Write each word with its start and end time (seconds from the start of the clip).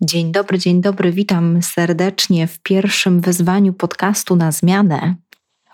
Dzień 0.00 0.32
dobry, 0.32 0.58
dzień 0.58 0.80
dobry. 0.80 1.12
Witam 1.12 1.62
serdecznie 1.62 2.46
w 2.46 2.58
pierwszym 2.58 3.20
wyzwaniu 3.20 3.72
podcastu 3.72 4.36
na 4.36 4.52
zmianę. 4.52 5.14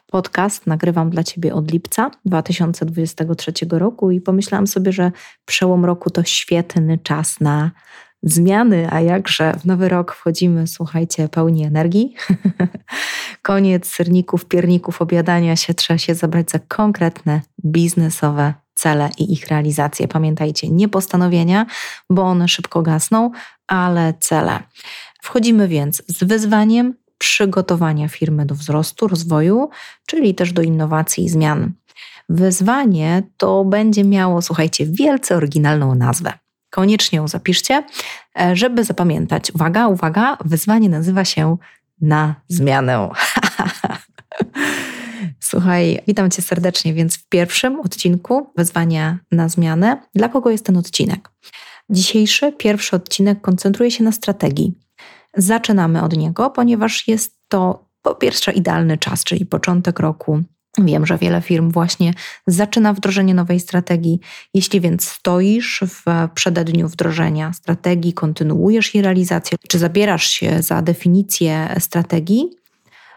Podcast 0.06 0.66
nagrywam 0.66 1.10
dla 1.10 1.24
Ciebie 1.24 1.54
od 1.54 1.72
lipca 1.72 2.10
2023 2.24 3.52
roku 3.70 4.10
i 4.10 4.20
pomyślałam 4.20 4.66
sobie, 4.66 4.92
że 4.92 5.12
przełom 5.44 5.84
roku 5.84 6.10
to 6.10 6.24
świetny 6.24 6.98
czas 6.98 7.40
na 7.40 7.70
zmiany, 8.22 8.88
a 8.90 9.00
jakże 9.00 9.52
w 9.52 9.64
nowy 9.64 9.88
rok 9.88 10.14
wchodzimy, 10.14 10.66
słuchajcie, 10.66 11.28
pełni 11.28 11.64
energii. 11.64 12.14
Koniec 13.42 13.86
serników, 13.86 14.44
pierników, 14.44 15.02
obiadania 15.02 15.56
się, 15.56 15.74
trzeba 15.74 15.98
się 15.98 16.14
zabrać 16.14 16.50
za 16.50 16.58
konkretne 16.58 17.40
biznesowe 17.64 18.54
cele 18.74 19.10
i 19.18 19.32
ich 19.32 19.48
realizację. 19.48 20.08
Pamiętajcie, 20.08 20.68
nie 20.68 20.88
postanowienia, 20.88 21.66
bo 22.10 22.22
one 22.22 22.48
szybko 22.48 22.82
gasną, 22.82 23.30
ale 23.66 24.14
cele. 24.20 24.62
Wchodzimy 25.22 25.68
więc 25.68 26.02
z 26.06 26.24
wyzwaniem 26.24 26.94
przygotowania 27.18 28.08
firmy 28.08 28.46
do 28.46 28.54
wzrostu, 28.54 29.08
rozwoju, 29.08 29.70
czyli 30.06 30.34
też 30.34 30.52
do 30.52 30.62
innowacji 30.62 31.24
i 31.24 31.28
zmian. 31.28 31.72
Wyzwanie 32.28 33.22
to 33.36 33.64
będzie 33.64 34.04
miało, 34.04 34.42
słuchajcie, 34.42 34.86
wielce 34.86 35.36
oryginalną 35.36 35.94
nazwę. 35.94 36.32
Koniecznie 36.70 37.16
ją 37.16 37.28
zapiszcie, 37.28 37.84
e, 38.40 38.56
żeby 38.56 38.84
zapamiętać. 38.84 39.54
Uwaga, 39.54 39.88
uwaga, 39.88 40.38
wyzwanie 40.44 40.88
nazywa 40.88 41.24
się 41.24 41.56
na 42.00 42.34
zmianę. 42.48 43.08
Słuchaj, 45.40 46.02
witam 46.06 46.30
Cię 46.30 46.42
serdecznie, 46.42 46.94
więc 46.94 47.16
w 47.16 47.28
pierwszym 47.28 47.80
odcinku 47.80 48.52
Wyzwania 48.56 49.18
na 49.32 49.48
zmianę. 49.48 50.02
Dla 50.14 50.28
kogo 50.28 50.50
jest 50.50 50.66
ten 50.66 50.76
odcinek? 50.76 51.30
Dzisiejszy, 51.90 52.52
pierwszy 52.52 52.96
odcinek 52.96 53.40
koncentruje 53.40 53.90
się 53.90 54.04
na 54.04 54.12
strategii. 54.12 54.72
Zaczynamy 55.36 56.02
od 56.02 56.16
niego, 56.16 56.50
ponieważ 56.50 57.08
jest 57.08 57.38
to 57.48 57.88
po 58.02 58.14
pierwsze 58.14 58.52
idealny 58.52 58.98
czas, 58.98 59.24
czyli 59.24 59.46
początek 59.46 60.00
roku. 60.00 60.40
Wiem, 60.78 61.06
że 61.06 61.18
wiele 61.18 61.42
firm 61.42 61.70
właśnie 61.70 62.14
zaczyna 62.46 62.92
wdrożenie 62.92 63.34
nowej 63.34 63.60
strategii. 63.60 64.20
Jeśli 64.54 64.80
więc 64.80 65.08
stoisz 65.08 65.84
w 65.86 66.28
przededniu 66.34 66.88
wdrożenia 66.88 67.52
strategii, 67.52 68.12
kontynuujesz 68.12 68.94
jej 68.94 69.04
realizację, 69.04 69.58
czy 69.68 69.78
zabierasz 69.78 70.26
się 70.26 70.62
za 70.62 70.82
definicję 70.82 71.76
strategii, 71.78 72.50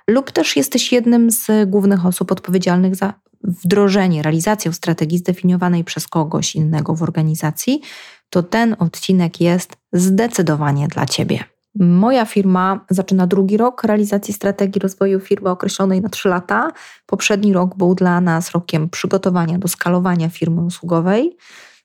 lub 0.08 0.32
też 0.32 0.56
jesteś 0.56 0.92
jednym 0.92 1.32
z 1.32 1.70
głównych 1.70 2.06
osób 2.06 2.32
odpowiedzialnych 2.32 2.96
za 2.96 3.14
wdrożenie, 3.44 4.24
realizację 4.24 4.74
strategii 4.74 5.18
zdefiniowanej 5.18 5.84
przez 5.84 6.08
kogoś 6.08 6.56
innego 6.56 6.96
w 6.96 7.04
organizacji, 7.04 7.82
to 8.30 8.44
ten 8.44 8.76
odcinek 8.80 9.42
jest 9.42 9.78
zdecydowanie 9.94 10.88
dla 10.88 11.06
Ciebie. 11.06 11.44
Moja 11.80 12.26
firma 12.26 12.86
zaczyna 12.90 13.28
drugi 13.28 13.58
rok 13.58 13.84
realizacji 13.84 14.34
strategii 14.34 14.80
rozwoju 14.80 15.20
firmy 15.20 15.50
określonej 15.50 16.02
na 16.02 16.10
3 16.10 16.30
lata. 16.30 16.72
Poprzedni 17.06 17.54
rok 17.54 17.76
był 17.76 17.96
dla 17.96 18.22
nas 18.22 18.52
rokiem 18.52 18.90
przygotowania 18.90 19.58
do 19.58 19.68
skalowania 19.68 20.30
firmy 20.30 20.62
usługowej, 20.62 21.38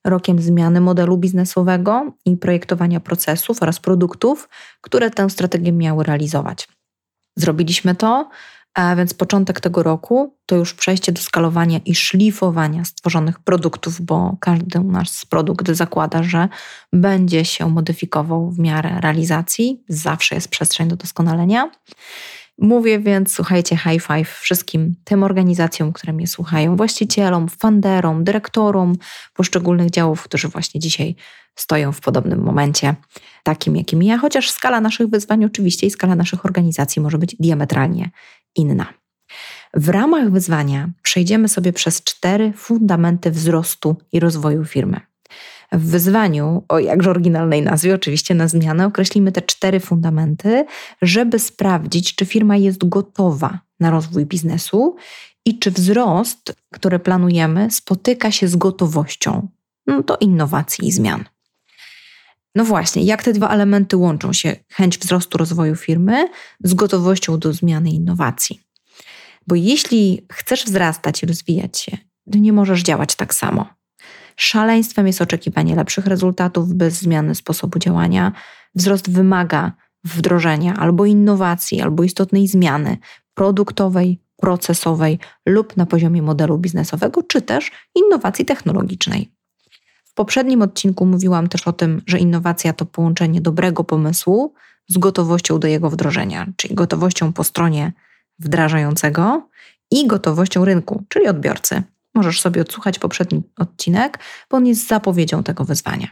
rokiem 0.04 0.42
zmiany 0.42 0.80
modelu 0.80 1.16
biznesowego 1.16 2.12
i 2.24 2.36
projektowania 2.36 3.00
procesów 3.00 3.62
oraz 3.62 3.80
produktów, 3.80 4.48
które 4.80 5.10
tę 5.10 5.30
strategię 5.30 5.72
miały 5.72 6.04
realizować. 6.04 6.68
Zrobiliśmy 7.36 7.94
to, 7.94 8.28
a 8.74 8.96
więc 8.96 9.14
początek 9.14 9.60
tego 9.60 9.82
roku 9.82 10.36
to 10.46 10.56
już 10.56 10.74
przejście 10.74 11.12
do 11.12 11.20
skalowania 11.20 11.80
i 11.84 11.94
szlifowania 11.94 12.84
stworzonych 12.84 13.38
produktów, 13.38 14.00
bo 14.00 14.36
każdy 14.40 14.80
nasz 14.80 15.24
produkt 15.24 15.70
zakłada, 15.70 16.22
że 16.22 16.48
będzie 16.92 17.44
się 17.44 17.70
modyfikował 17.70 18.50
w 18.50 18.58
miarę 18.58 19.00
realizacji. 19.00 19.84
Zawsze 19.88 20.34
jest 20.34 20.48
przestrzeń 20.48 20.88
do 20.88 20.96
doskonalenia. 20.96 21.70
Mówię 22.58 23.00
więc, 23.00 23.32
słuchajcie, 23.32 23.76
high 23.76 24.02
five 24.06 24.38
wszystkim 24.40 24.94
tym 25.04 25.22
organizacjom, 25.22 25.92
które 25.92 26.12
mnie 26.12 26.26
słuchają, 26.26 26.76
właścicielom, 26.76 27.48
funderom, 27.48 28.24
dyrektorom 28.24 28.94
poszczególnych 29.34 29.90
działów, 29.90 30.22
którzy 30.22 30.48
właśnie 30.48 30.80
dzisiaj 30.80 31.16
stoją 31.54 31.92
w 31.92 32.00
podobnym 32.00 32.42
momencie, 32.42 32.94
takim 33.42 33.76
jakim 33.76 34.02
ja, 34.02 34.18
chociaż 34.18 34.50
skala 34.50 34.80
naszych 34.80 35.08
wyzwań 35.08 35.44
oczywiście 35.44 35.86
i 35.86 35.90
skala 35.90 36.14
naszych 36.14 36.44
organizacji 36.44 37.02
może 37.02 37.18
być 37.18 37.36
diametralnie 37.40 38.10
inna. 38.56 38.86
W 39.74 39.88
ramach 39.88 40.30
wyzwania 40.30 40.90
przejdziemy 41.02 41.48
sobie 41.48 41.72
przez 41.72 42.02
cztery 42.02 42.52
fundamenty 42.56 43.30
wzrostu 43.30 43.96
i 44.12 44.20
rozwoju 44.20 44.64
firmy. 44.64 45.00
W 45.72 45.90
wyzwaniu, 45.90 46.64
o 46.68 46.78
jakże 46.78 47.10
oryginalnej 47.10 47.62
nazwie, 47.62 47.94
oczywiście 47.94 48.34
na 48.34 48.48
zmianę, 48.48 48.86
określimy 48.86 49.32
te 49.32 49.42
cztery 49.42 49.80
fundamenty, 49.80 50.64
żeby 51.02 51.38
sprawdzić, 51.38 52.14
czy 52.14 52.26
firma 52.26 52.56
jest 52.56 52.88
gotowa 52.88 53.58
na 53.80 53.90
rozwój 53.90 54.26
biznesu 54.26 54.96
i 55.44 55.58
czy 55.58 55.70
wzrost, 55.70 56.56
który 56.72 56.98
planujemy, 56.98 57.70
spotyka 57.70 58.30
się 58.30 58.48
z 58.48 58.56
gotowością 58.56 59.48
no, 59.86 60.02
do 60.02 60.16
innowacji 60.16 60.88
i 60.88 60.92
zmian. 60.92 61.24
No 62.54 62.64
właśnie, 62.64 63.04
jak 63.04 63.22
te 63.22 63.32
dwa 63.32 63.48
elementy 63.48 63.96
łączą 63.96 64.32
się? 64.32 64.56
Chęć 64.68 64.98
wzrostu 64.98 65.38
rozwoju 65.38 65.76
firmy 65.76 66.28
z 66.64 66.74
gotowością 66.74 67.38
do 67.38 67.52
zmiany 67.52 67.90
innowacji. 67.90 68.60
Bo 69.46 69.54
jeśli 69.54 70.26
chcesz 70.32 70.64
wzrastać 70.64 71.22
i 71.22 71.26
rozwijać 71.26 71.78
się, 71.78 71.98
to 72.32 72.38
nie 72.38 72.52
możesz 72.52 72.82
działać 72.82 73.14
tak 73.14 73.34
samo. 73.34 73.66
Szaleństwem 74.36 75.06
jest 75.06 75.22
oczekiwanie 75.22 75.76
lepszych 75.76 76.06
rezultatów 76.06 76.74
bez 76.74 76.94
zmiany 76.94 77.34
sposobu 77.34 77.78
działania. 77.78 78.32
Wzrost 78.74 79.10
wymaga 79.10 79.72
wdrożenia 80.04 80.74
albo 80.76 81.06
innowacji, 81.06 81.80
albo 81.80 82.02
istotnej 82.02 82.48
zmiany 82.48 82.96
produktowej, 83.34 84.20
procesowej 84.36 85.18
lub 85.46 85.76
na 85.76 85.86
poziomie 85.86 86.22
modelu 86.22 86.58
biznesowego, 86.58 87.22
czy 87.22 87.42
też 87.42 87.70
innowacji 87.94 88.44
technologicznej. 88.44 89.32
W 90.12 90.14
poprzednim 90.14 90.62
odcinku 90.62 91.06
mówiłam 91.06 91.48
też 91.48 91.68
o 91.68 91.72
tym, 91.72 92.02
że 92.06 92.18
innowacja 92.18 92.72
to 92.72 92.86
połączenie 92.86 93.40
dobrego 93.40 93.84
pomysłu 93.84 94.54
z 94.88 94.98
gotowością 94.98 95.58
do 95.58 95.68
jego 95.68 95.90
wdrożenia, 95.90 96.46
czyli 96.56 96.74
gotowością 96.74 97.32
po 97.32 97.44
stronie 97.44 97.92
wdrażającego 98.38 99.48
i 99.90 100.06
gotowością 100.06 100.64
rynku, 100.64 101.04
czyli 101.08 101.28
odbiorcy. 101.28 101.82
Możesz 102.14 102.40
sobie 102.40 102.62
odsłuchać 102.62 102.98
poprzedni 102.98 103.42
odcinek, 103.58 104.18
bo 104.50 104.56
on 104.56 104.66
jest 104.66 104.88
zapowiedzią 104.88 105.42
tego 105.42 105.64
wyzwania. 105.64 106.08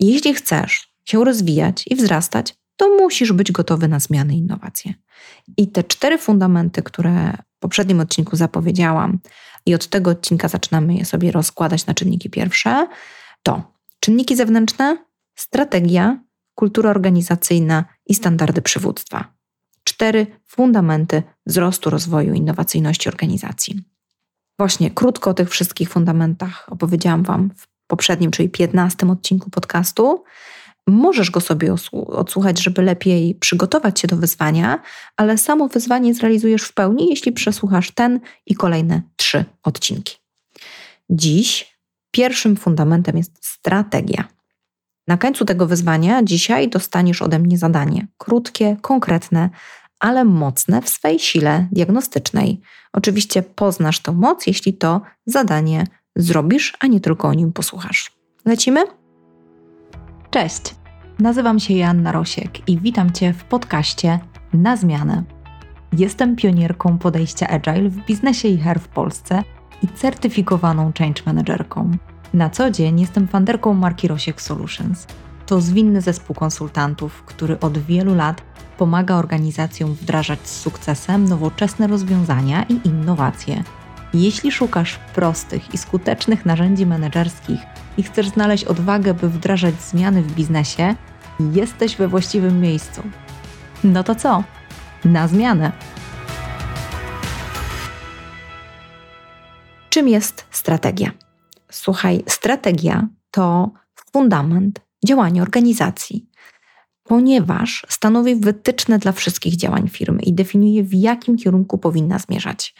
Jeśli 0.00 0.34
chcesz 0.34 0.94
się 1.04 1.24
rozwijać 1.24 1.84
i 1.86 1.96
wzrastać, 1.96 2.54
to 2.76 2.88
musisz 2.88 3.32
być 3.32 3.52
gotowy 3.52 3.88
na 3.88 4.00
zmiany 4.00 4.34
i 4.34 4.38
innowacje. 4.38 4.94
I 5.56 5.68
te 5.68 5.84
cztery 5.84 6.18
fundamenty, 6.18 6.82
które 6.82 7.32
poprzednim 7.62 8.00
odcinku 8.00 8.36
zapowiedziałam, 8.36 9.18
i 9.66 9.74
od 9.74 9.88
tego 9.88 10.10
odcinka 10.10 10.48
zaczynamy 10.48 10.94
je 10.94 11.04
sobie 11.04 11.32
rozkładać 11.32 11.86
na 11.86 11.94
czynniki 11.94 12.30
pierwsze, 12.30 12.88
to 13.42 13.62
czynniki 14.00 14.36
zewnętrzne, 14.36 14.96
strategia, 15.34 16.18
kultura 16.54 16.90
organizacyjna 16.90 17.84
i 18.06 18.14
standardy 18.14 18.62
przywództwa. 18.62 19.32
Cztery 19.84 20.26
fundamenty 20.46 21.22
wzrostu, 21.46 21.90
rozwoju, 21.90 22.34
innowacyjności 22.34 23.08
organizacji. 23.08 23.82
Właśnie 24.58 24.90
krótko 24.90 25.30
o 25.30 25.34
tych 25.34 25.50
wszystkich 25.50 25.90
fundamentach 25.90 26.66
opowiedziałam 26.70 27.22
Wam 27.22 27.50
w 27.56 27.68
poprzednim, 27.86 28.30
czyli 28.30 28.48
15 28.48 29.10
odcinku 29.10 29.50
podcastu. 29.50 30.24
Możesz 30.86 31.30
go 31.30 31.40
sobie 31.40 31.74
odsłuchać, 32.06 32.62
żeby 32.62 32.82
lepiej 32.82 33.34
przygotować 33.34 34.00
się 34.00 34.08
do 34.08 34.16
wyzwania, 34.16 34.82
ale 35.16 35.38
samo 35.38 35.68
wyzwanie 35.68 36.14
zrealizujesz 36.14 36.62
w 36.62 36.74
pełni, 36.74 37.08
jeśli 37.08 37.32
przesłuchasz 37.32 37.90
ten 37.90 38.20
i 38.46 38.54
kolejne 38.54 39.02
trzy 39.16 39.44
odcinki. 39.62 40.16
Dziś 41.10 41.78
pierwszym 42.10 42.56
fundamentem 42.56 43.16
jest 43.16 43.46
strategia. 43.46 44.28
Na 45.08 45.16
końcu 45.16 45.44
tego 45.44 45.66
wyzwania 45.66 46.22
dzisiaj 46.22 46.68
dostaniesz 46.68 47.22
ode 47.22 47.38
mnie 47.38 47.58
zadanie 47.58 48.06
krótkie, 48.18 48.76
konkretne, 48.80 49.50
ale 50.00 50.24
mocne 50.24 50.82
w 50.82 50.88
swej 50.88 51.18
sile 51.18 51.68
diagnostycznej. 51.72 52.60
Oczywiście 52.92 53.42
poznasz 53.42 54.00
tę 54.00 54.12
moc, 54.12 54.46
jeśli 54.46 54.74
to 54.74 55.00
zadanie 55.26 55.86
zrobisz, 56.16 56.76
a 56.80 56.86
nie 56.86 57.00
tylko 57.00 57.28
o 57.28 57.34
nim 57.34 57.52
posłuchasz. 57.52 58.12
Lecimy? 58.44 59.01
Cześć, 60.32 60.74
nazywam 61.18 61.60
się 61.60 61.74
Joanna 61.74 62.12
Rosiek 62.12 62.68
i 62.68 62.78
witam 62.78 63.12
Cię 63.12 63.32
w 63.32 63.44
podcaście 63.44 64.18
Na 64.52 64.76
Zmianę. 64.76 65.22
Jestem 65.98 66.36
pionierką 66.36 66.98
podejścia 66.98 67.48
Agile 67.48 67.88
w 67.88 68.06
biznesie 68.06 68.48
i 68.48 68.58
HR 68.58 68.80
w 68.80 68.88
Polsce 68.88 69.42
i 69.82 69.88
certyfikowaną 69.88 70.92
change 70.98 71.22
managerką. 71.26 71.90
Na 72.34 72.50
co 72.50 72.70
dzień 72.70 73.00
jestem 73.00 73.28
fanderką 73.28 73.74
marki 73.74 74.08
Rosiek 74.08 74.42
Solutions. 74.42 75.06
To 75.46 75.60
zwinny 75.60 76.00
zespół 76.00 76.36
konsultantów, 76.36 77.22
który 77.22 77.60
od 77.60 77.78
wielu 77.78 78.14
lat 78.14 78.42
pomaga 78.78 79.16
organizacjom 79.16 79.94
wdrażać 79.94 80.48
z 80.48 80.60
sukcesem 80.60 81.24
nowoczesne 81.24 81.86
rozwiązania 81.86 82.62
i 82.62 82.88
innowacje. 82.88 83.64
Jeśli 84.14 84.52
szukasz 84.52 84.98
prostych 85.14 85.74
i 85.74 85.78
skutecznych 85.78 86.46
narzędzi 86.46 86.86
menedżerskich 86.86 87.60
i 87.98 88.02
chcesz 88.02 88.28
znaleźć 88.28 88.64
odwagę, 88.64 89.14
by 89.14 89.28
wdrażać 89.28 89.74
zmiany 89.74 90.22
w 90.22 90.34
biznesie, 90.34 90.94
jesteś 91.52 91.96
we 91.96 92.08
właściwym 92.08 92.60
miejscu. 92.60 93.02
No 93.84 94.04
to 94.04 94.14
co? 94.14 94.44
Na 95.04 95.28
zmianę. 95.28 95.72
Czym 99.90 100.08
jest 100.08 100.46
strategia? 100.50 101.10
Słuchaj, 101.70 102.24
strategia 102.28 103.08
to 103.30 103.70
fundament 104.12 104.80
działania 105.06 105.42
organizacji, 105.42 106.26
ponieważ 107.04 107.86
stanowi 107.88 108.36
wytyczne 108.36 108.98
dla 108.98 109.12
wszystkich 109.12 109.56
działań 109.56 109.88
firmy 109.88 110.22
i 110.22 110.32
definiuje, 110.32 110.84
w 110.84 110.94
jakim 110.94 111.36
kierunku 111.36 111.78
powinna 111.78 112.18
zmierzać. 112.18 112.74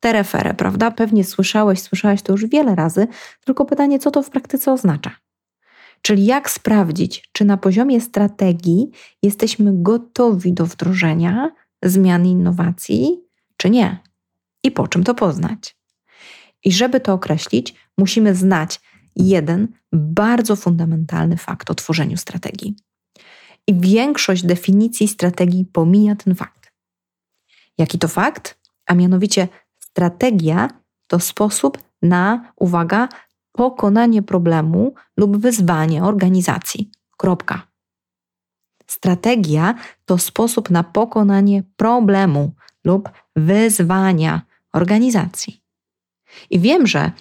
Te 0.00 0.12
refery, 0.12 0.54
prawda? 0.54 0.90
Pewnie 0.90 1.24
słyszałeś, 1.24 1.82
słyszałaś 1.82 2.22
to 2.22 2.32
już 2.32 2.46
wiele 2.46 2.74
razy, 2.74 3.06
tylko 3.44 3.64
pytanie, 3.64 3.98
co 3.98 4.10
to 4.10 4.22
w 4.22 4.30
praktyce 4.30 4.72
oznacza? 4.72 5.10
Czyli 6.02 6.24
jak 6.24 6.50
sprawdzić, 6.50 7.28
czy 7.32 7.44
na 7.44 7.56
poziomie 7.56 8.00
strategii 8.00 8.90
jesteśmy 9.22 9.70
gotowi 9.74 10.52
do 10.52 10.66
wdrożenia 10.66 11.50
zmian 11.82 12.26
innowacji, 12.26 13.20
czy 13.56 13.70
nie? 13.70 13.98
I 14.64 14.70
po 14.70 14.88
czym 14.88 15.04
to 15.04 15.14
poznać? 15.14 15.76
I 16.64 16.72
żeby 16.72 17.00
to 17.00 17.12
określić, 17.12 17.74
musimy 17.98 18.34
znać 18.34 18.80
jeden 19.16 19.68
bardzo 19.92 20.56
fundamentalny 20.56 21.36
fakt 21.36 21.70
o 21.70 21.74
tworzeniu 21.74 22.16
strategii. 22.16 22.76
I 23.66 23.74
większość 23.74 24.42
definicji 24.42 25.08
strategii 25.08 25.64
pomija 25.64 26.16
ten 26.16 26.34
fakt. 26.34 26.72
Jaki 27.78 27.98
to 27.98 28.08
fakt? 28.08 28.58
A 28.86 28.94
mianowicie 28.94 29.48
strategia 29.98 30.68
to 31.06 31.20
sposób 31.20 31.78
na, 32.02 32.52
uwaga, 32.56 33.08
pokonanie 33.52 34.22
problemu 34.22 34.94
lub 35.16 35.36
wyzwanie 35.36 36.04
organizacji. 36.04 36.90
Kropka. 37.16 37.62
Strategia 38.86 39.74
to 40.04 40.18
sposób 40.18 40.70
na 40.70 40.84
pokonanie 40.84 41.62
problemu 41.76 42.54
lub 42.84 43.08
wyzwania 43.36 44.42
organizacji. 44.72 45.62
I 46.50 46.60
wiem, 46.60 46.86
że 46.86 47.12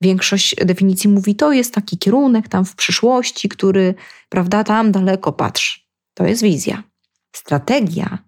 większość 0.00 0.54
definicji 0.64 1.10
mówi, 1.10 1.34
to 1.36 1.52
jest 1.52 1.74
taki 1.74 1.98
kierunek 1.98 2.48
tam 2.48 2.64
w 2.64 2.74
przyszłości, 2.74 3.48
który, 3.48 3.94
prawda, 4.28 4.64
tam 4.64 4.92
daleko 4.92 5.32
patrzy. 5.32 5.80
To 6.14 6.26
jest 6.26 6.42
wizja. 6.42 6.82
Strategia 7.36 8.18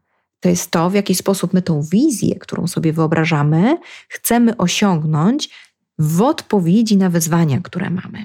to 0.42 0.48
jest 0.48 0.70
to, 0.70 0.90
w 0.90 0.94
jaki 0.94 1.14
sposób 1.14 1.52
my 1.52 1.62
tą 1.62 1.82
wizję, 1.82 2.38
którą 2.38 2.66
sobie 2.66 2.92
wyobrażamy, 2.92 3.78
chcemy 4.08 4.56
osiągnąć 4.56 5.50
w 5.98 6.22
odpowiedzi 6.22 6.96
na 6.96 7.10
wyzwania, 7.10 7.60
które 7.60 7.90
mamy. 7.90 8.24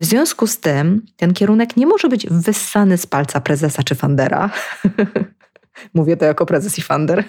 W 0.00 0.04
związku 0.04 0.46
z 0.46 0.60
tym 0.60 1.06
ten 1.16 1.34
kierunek 1.34 1.76
nie 1.76 1.86
może 1.86 2.08
być 2.08 2.26
wyssany 2.30 2.98
z 2.98 3.06
palca 3.06 3.40
prezesa 3.40 3.82
czy 3.82 3.94
Fandera. 3.94 4.50
Mówię 5.94 6.16
to 6.16 6.24
jako 6.24 6.46
prezes 6.46 6.78
i 6.78 6.82
Fander. 6.82 7.24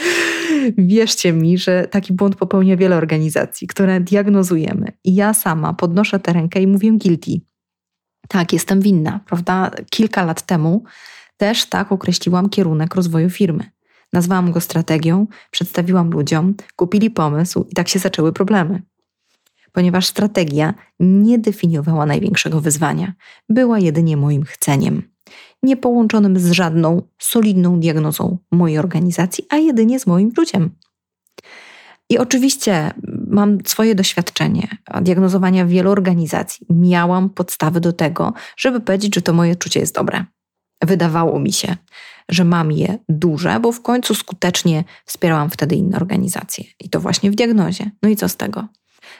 Wierzcie 0.78 1.32
mi, 1.32 1.58
że 1.58 1.88
taki 1.90 2.12
błąd 2.12 2.36
popełnia 2.36 2.76
wiele 2.76 2.96
organizacji, 2.96 3.66
które 3.66 4.00
diagnozujemy. 4.00 4.92
I 5.04 5.14
ja 5.14 5.34
sama 5.34 5.72
podnoszę 5.72 6.20
tę 6.20 6.32
rękę 6.32 6.60
i 6.60 6.66
mówię 6.66 6.92
guilty. 6.92 7.40
Tak, 8.28 8.52
jestem 8.52 8.80
winna, 8.80 9.20
prawda? 9.26 9.70
Kilka 9.90 10.24
lat 10.24 10.42
temu 10.42 10.84
też 11.36 11.66
tak 11.66 11.92
określiłam 11.92 12.48
kierunek 12.48 12.94
rozwoju 12.94 13.30
firmy. 13.30 13.70
Nazwałam 14.12 14.52
go 14.52 14.60
strategią, 14.60 15.26
przedstawiłam 15.50 16.10
ludziom, 16.10 16.54
kupili 16.76 17.10
pomysł 17.10 17.66
i 17.70 17.74
tak 17.74 17.88
się 17.88 17.98
zaczęły 17.98 18.32
problemy. 18.32 18.82
Ponieważ 19.72 20.06
strategia 20.06 20.74
nie 21.00 21.38
definiowała 21.38 22.06
największego 22.06 22.60
wyzwania, 22.60 23.12
była 23.48 23.78
jedynie 23.78 24.16
moim 24.16 24.44
chceniem, 24.44 25.02
nie 25.62 25.76
połączonym 25.76 26.38
z 26.38 26.50
żadną 26.50 27.02
solidną 27.18 27.80
diagnozą 27.80 28.38
mojej 28.50 28.78
organizacji, 28.78 29.46
a 29.50 29.56
jedynie 29.56 30.00
z 30.00 30.06
moim 30.06 30.32
czuciem. 30.32 30.70
I 32.10 32.18
oczywiście 32.18 32.90
mam 33.26 33.58
swoje 33.66 33.94
doświadczenie 33.94 34.68
diagnozowania 35.02 35.66
wielu 35.66 35.90
organizacji. 35.90 36.66
Miałam 36.70 37.30
podstawy 37.30 37.80
do 37.80 37.92
tego, 37.92 38.32
żeby 38.56 38.80
powiedzieć, 38.80 39.14
że 39.14 39.22
to 39.22 39.32
moje 39.32 39.56
czucie 39.56 39.80
jest 39.80 39.94
dobre. 39.94 40.24
Wydawało 40.82 41.38
mi 41.38 41.52
się, 41.52 41.76
że 42.28 42.44
mam 42.44 42.72
je 42.72 42.98
duże, 43.08 43.60
bo 43.60 43.72
w 43.72 43.82
końcu 43.82 44.14
skutecznie 44.14 44.84
wspierałam 45.04 45.50
wtedy 45.50 45.76
inne 45.76 45.96
organizacje. 45.96 46.64
I 46.80 46.90
to 46.90 47.00
właśnie 47.00 47.30
w 47.30 47.34
diagnozie. 47.34 47.90
No 48.02 48.08
i 48.08 48.16
co 48.16 48.28
z 48.28 48.36
tego? 48.36 48.68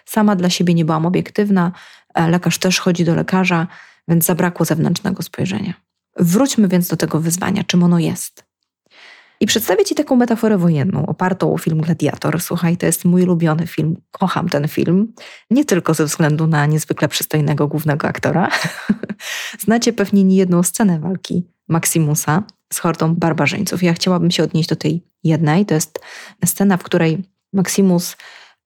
Sama 0.04 0.36
dla 0.36 0.50
siebie 0.50 0.74
nie 0.74 0.84
byłam 0.84 1.06
obiektywna, 1.06 1.72
e, 2.14 2.28
lekarz 2.28 2.58
też 2.58 2.80
chodzi 2.80 3.04
do 3.04 3.14
lekarza, 3.14 3.66
więc 4.08 4.24
zabrakło 4.24 4.66
zewnętrznego 4.66 5.22
spojrzenia. 5.22 5.74
Wróćmy 6.16 6.68
więc 6.68 6.88
do 6.88 6.96
tego 6.96 7.20
wyzwania, 7.20 7.64
czym 7.64 7.82
ono 7.82 7.98
jest. 7.98 8.45
I 9.40 9.46
przedstawię 9.46 9.84
Ci 9.84 9.94
taką 9.94 10.16
metaforę 10.16 10.58
wojenną, 10.58 11.06
opartą 11.06 11.54
o 11.54 11.58
film 11.58 11.80
Gladiator. 11.80 12.40
Słuchaj, 12.40 12.76
to 12.76 12.86
jest 12.86 13.04
mój 13.04 13.22
ulubiony 13.22 13.66
film. 13.66 13.96
Kocham 14.10 14.48
ten 14.48 14.68
film. 14.68 15.12
Nie 15.50 15.64
tylko 15.64 15.94
ze 15.94 16.04
względu 16.04 16.46
na 16.46 16.66
niezwykle 16.66 17.08
przystojnego 17.08 17.68
głównego 17.68 18.08
aktora. 18.08 18.50
Znacie 19.64 19.92
pewnie 19.92 20.24
niejedną 20.24 20.62
scenę 20.62 21.00
walki 21.00 21.46
Maximusa 21.68 22.42
z 22.72 22.78
hordą 22.78 23.14
barbarzyńców. 23.14 23.82
Ja 23.82 23.94
chciałabym 23.94 24.30
się 24.30 24.42
odnieść 24.42 24.68
do 24.68 24.76
tej 24.76 25.02
jednej. 25.24 25.66
To 25.66 25.74
jest 25.74 26.00
scena, 26.44 26.76
w 26.76 26.82
której 26.82 27.22
Maximus 27.52 28.16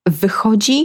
wychodzi 0.07 0.85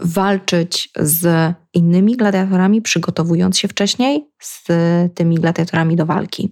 walczyć 0.00 0.90
z 0.96 1.54
innymi 1.74 2.16
gladiatorami, 2.16 2.82
przygotowując 2.82 3.58
się 3.58 3.68
wcześniej 3.68 4.30
z 4.42 4.66
tymi 5.14 5.36
gladiatorami 5.36 5.96
do 5.96 6.06
walki. 6.06 6.50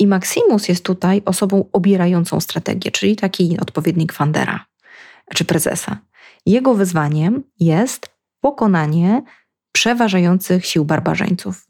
I 0.00 0.06
Maximus 0.06 0.68
jest 0.68 0.84
tutaj 0.84 1.22
osobą 1.24 1.64
obierającą 1.72 2.40
strategię, 2.40 2.90
czyli 2.90 3.16
taki 3.16 3.58
odpowiednik 3.60 4.12
Fandera 4.12 4.66
czy 5.34 5.44
prezesa. 5.44 5.98
Jego 6.46 6.74
wyzwaniem 6.74 7.42
jest 7.60 8.10
pokonanie 8.40 9.22
przeważających 9.72 10.66
sił 10.66 10.84
barbarzyńców. 10.84 11.66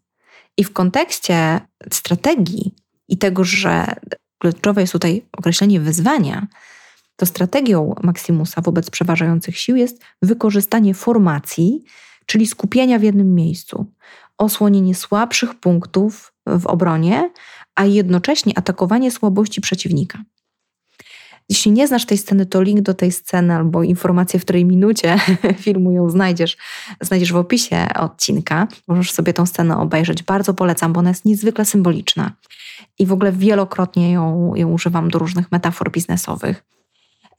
I 0.57 0.65
w 0.65 0.73
kontekście 0.73 1.61
strategii 1.93 2.75
i 3.09 3.19
tego, 3.19 3.45
że 3.45 3.87
kluczowe 4.39 4.81
jest 4.81 4.93
tutaj 4.93 5.27
określenie 5.39 5.81
wyzwania, 5.81 6.47
to 7.17 7.27
strategią 7.27 7.95
Maximusa 8.03 8.61
wobec 8.61 8.91
przeważających 8.91 9.59
sił 9.59 9.77
jest 9.77 10.03
wykorzystanie 10.23 10.95
formacji, 10.95 11.85
czyli 12.27 12.47
skupienia 12.47 12.99
w 12.99 13.03
jednym 13.03 13.35
miejscu, 13.35 13.87
osłonienie 14.39 14.95
słabszych 14.95 15.55
punktów 15.55 16.33
w 16.47 16.67
obronie, 16.67 17.31
a 17.81 17.85
jednocześnie 17.85 18.59
atakowanie 18.59 19.11
słabości 19.11 19.61
przeciwnika. 19.61 20.19
Jeśli 21.49 21.73
nie 21.73 21.89
znasz 21.89 22.07
tej 22.07 22.19
sceny, 22.19 22.47
to 22.47 22.63
link 22.63 22.81
do 22.81 22.95
tej 22.95 23.13
sceny 23.13 23.55
albo 23.55 23.83
informacje, 23.83 24.41
w 24.41 24.43
której 24.43 24.65
minucie 24.65 25.19
filmu 25.65 25.93
ją 25.93 26.11
znajdziesz, 26.11 26.57
znajdziesz 27.01 27.33
w 27.33 27.37
opisie 27.37 27.87
odcinka. 27.95 28.69
Możesz 28.89 29.13
sobie 29.13 29.33
tą 29.33 29.47
scenę 29.47 29.77
obejrzeć. 29.79 30.23
Bardzo 30.23 30.55
polecam, 30.55 30.93
bo 30.93 31.01
ona 31.01 31.11
jest 31.11 31.25
niezwykle 31.25 31.65
symboliczna. 31.65 32.33
I 32.99 33.07
w 33.07 33.13
ogóle 33.13 33.33
wielokrotnie 33.33 34.13
ją, 34.13 34.55
ją 34.55 34.69
używam 34.69 35.11
do 35.11 35.19
różnych 35.19 35.53
metafor 35.53 35.93
biznesowych. 35.93 36.65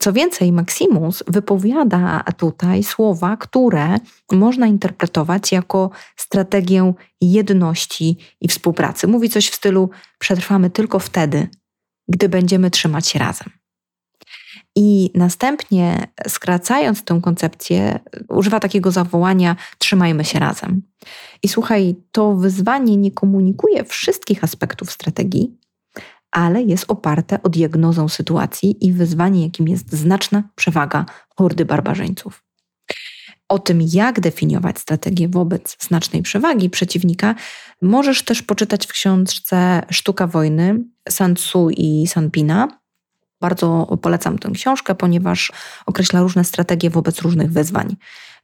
Co 0.02 0.12
więcej, 0.12 0.52
Maximus 0.52 1.24
wypowiada 1.26 2.24
tutaj 2.36 2.82
słowa, 2.82 3.36
które 3.36 3.96
można 4.32 4.66
interpretować 4.66 5.52
jako 5.52 5.90
strategię 6.16 6.92
jedności 7.20 8.16
i 8.40 8.48
współpracy. 8.48 9.06
Mówi 9.06 9.30
coś 9.30 9.48
w 9.48 9.54
stylu: 9.54 9.90
przetrwamy 10.18 10.70
tylko 10.70 10.98
wtedy, 10.98 11.48
gdy 12.08 12.28
będziemy 12.28 12.70
trzymać 12.70 13.08
się 13.08 13.18
razem. 13.18 13.50
I 14.76 15.10
następnie, 15.14 16.06
skracając 16.28 17.04
tę 17.04 17.20
koncepcję, 17.22 17.98
używa 18.28 18.60
takiego 18.60 18.90
zawołania: 18.90 19.56
trzymajmy 19.78 20.24
się 20.24 20.38
razem. 20.38 20.82
I 21.42 21.48
słuchaj, 21.48 21.96
to 22.12 22.34
wyzwanie 22.34 22.96
nie 22.96 23.10
komunikuje 23.10 23.84
wszystkich 23.84 24.44
aspektów 24.44 24.92
strategii, 24.92 25.61
ale 26.32 26.62
jest 26.62 26.84
oparte 26.88 27.42
o 27.42 27.48
diagnozę 27.48 28.08
sytuacji 28.08 28.86
i 28.86 28.92
wyzwanie, 28.92 29.42
jakim 29.42 29.68
jest 29.68 29.92
znaczna 29.92 30.42
przewaga 30.54 31.06
hordy 31.36 31.64
barbarzyńców. 31.64 32.44
O 33.48 33.58
tym, 33.58 33.82
jak 33.82 34.20
definiować 34.20 34.78
strategię 34.78 35.28
wobec 35.28 35.76
znacznej 35.80 36.22
przewagi 36.22 36.70
przeciwnika, 36.70 37.34
możesz 37.82 38.22
też 38.22 38.42
poczytać 38.42 38.86
w 38.86 38.92
książce 38.92 39.82
Sztuka 39.90 40.26
wojny 40.26 40.84
Sun 41.08 41.34
Tzu 41.34 41.70
i 41.70 42.06
Sanpina. 42.06 42.68
Bardzo 43.40 43.98
polecam 44.02 44.38
tę 44.38 44.50
książkę, 44.50 44.94
ponieważ 44.94 45.52
określa 45.86 46.20
różne 46.20 46.44
strategie 46.44 46.90
wobec 46.90 47.20
różnych 47.22 47.52
wyzwań, 47.52 47.96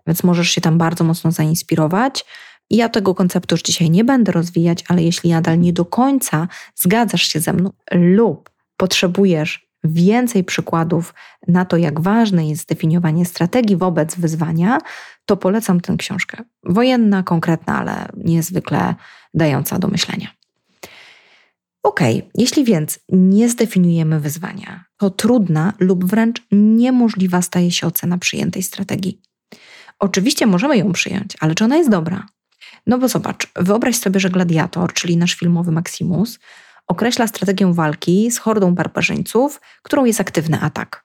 więc 0.07 0.25
możesz 0.25 0.50
się 0.50 0.61
tam 0.61 0.78
bardzo 0.78 1.04
mocno 1.04 1.33
zainspirować. 1.33 2.25
Ja 2.70 2.88
tego 2.88 3.14
konceptu 3.14 3.54
już 3.54 3.62
dzisiaj 3.62 3.90
nie 3.90 4.04
będę 4.04 4.32
rozwijać, 4.32 4.84
ale 4.88 5.02
jeśli 5.02 5.30
nadal 5.30 5.58
nie 5.58 5.72
do 5.72 5.84
końca 5.84 6.48
zgadzasz 6.75 7.22
się 7.22 7.40
ze 7.40 7.52
mną 7.52 7.70
lub 7.92 8.50
potrzebujesz 8.76 9.68
więcej 9.84 10.44
przykładów 10.44 11.14
na 11.48 11.64
to, 11.64 11.76
jak 11.76 12.00
ważne 12.00 12.48
jest 12.48 12.62
zdefiniowanie 12.62 13.25
strategii 13.25 13.76
wobec 13.76 14.14
wyzwania, 14.14 14.78
to 15.26 15.37
polecam 15.37 15.80
tę 15.80 15.96
książkę. 15.98 16.44
Wojenna, 16.64 17.22
konkretna, 17.22 17.78
ale 17.78 18.08
niezwykle 18.16 18.94
dająca 19.34 19.78
do 19.78 19.88
myślenia. 19.88 20.28
Ok, 21.82 22.00
jeśli 22.34 22.64
więc 22.64 22.98
nie 23.08 23.48
zdefiniujemy 23.48 24.20
wyzwania, 24.20 24.84
to 24.96 25.10
trudna 25.10 25.72
lub 25.78 26.04
wręcz 26.04 26.42
niemożliwa 26.52 27.42
staje 27.42 27.70
się 27.70 27.87
ocena 27.87 28.18
przyjętej 28.18 28.62
strategii. 28.62 29.20
Oczywiście 29.98 30.46
możemy 30.46 30.78
ją 30.78 30.92
przyjąć, 30.92 31.37
ale 31.40 31.54
czy 31.54 31.64
ona 31.64 31.76
jest 31.76 31.90
dobra? 31.90 32.26
No 32.88 32.99
bo 32.99 33.09
zobacz, 33.09 33.49
wyobraź 33.57 33.97
sobie, 33.97 34.21
że 34.21 34.30
gladiator, 34.30 34.92
czyli 34.92 35.16
nasz 35.16 35.35
filmowy 35.35 35.73
Maximus, 35.73 36.38
określa 36.87 37.26
strategię 37.26 37.75
walki 37.75 38.30
z 38.30 38.38
hordą 38.38 38.75
barbarzyńców, 38.75 39.61
którą 39.83 40.04
jest 40.04 40.21
aktywny 40.21 40.61
atak. 40.61 41.04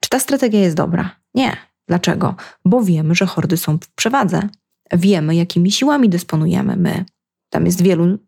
Czy 0.00 0.10
ta 0.10 0.20
strategia 0.20 0.60
jest 0.60 0.76
dobra? 0.76 1.10
Nie. 1.34 1.56
Dlaczego? 1.88 2.34
Bo 2.64 2.82
wiemy, 2.82 3.14
że 3.14 3.26
hordy 3.26 3.56
są 3.56 3.78
w 3.78 3.88
przewadze. 3.88 4.48
Wiemy, 4.92 5.34
jakimi 5.34 5.72
siłami 5.72 6.08
dysponujemy 6.08 6.76
my. 6.76 7.04
Tam 7.50 7.66
jest 7.66 7.82
wielu 7.82 8.18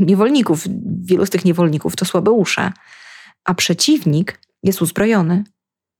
niewolników, 0.00 0.64
wielu 1.00 1.26
z 1.26 1.30
tych 1.30 1.44
niewolników 1.44 1.96
to 1.96 2.04
słabe 2.04 2.30
usze, 2.30 2.72
a 3.44 3.54
przeciwnik 3.54 4.40
jest 4.62 4.82
uzbrojony 4.82 5.44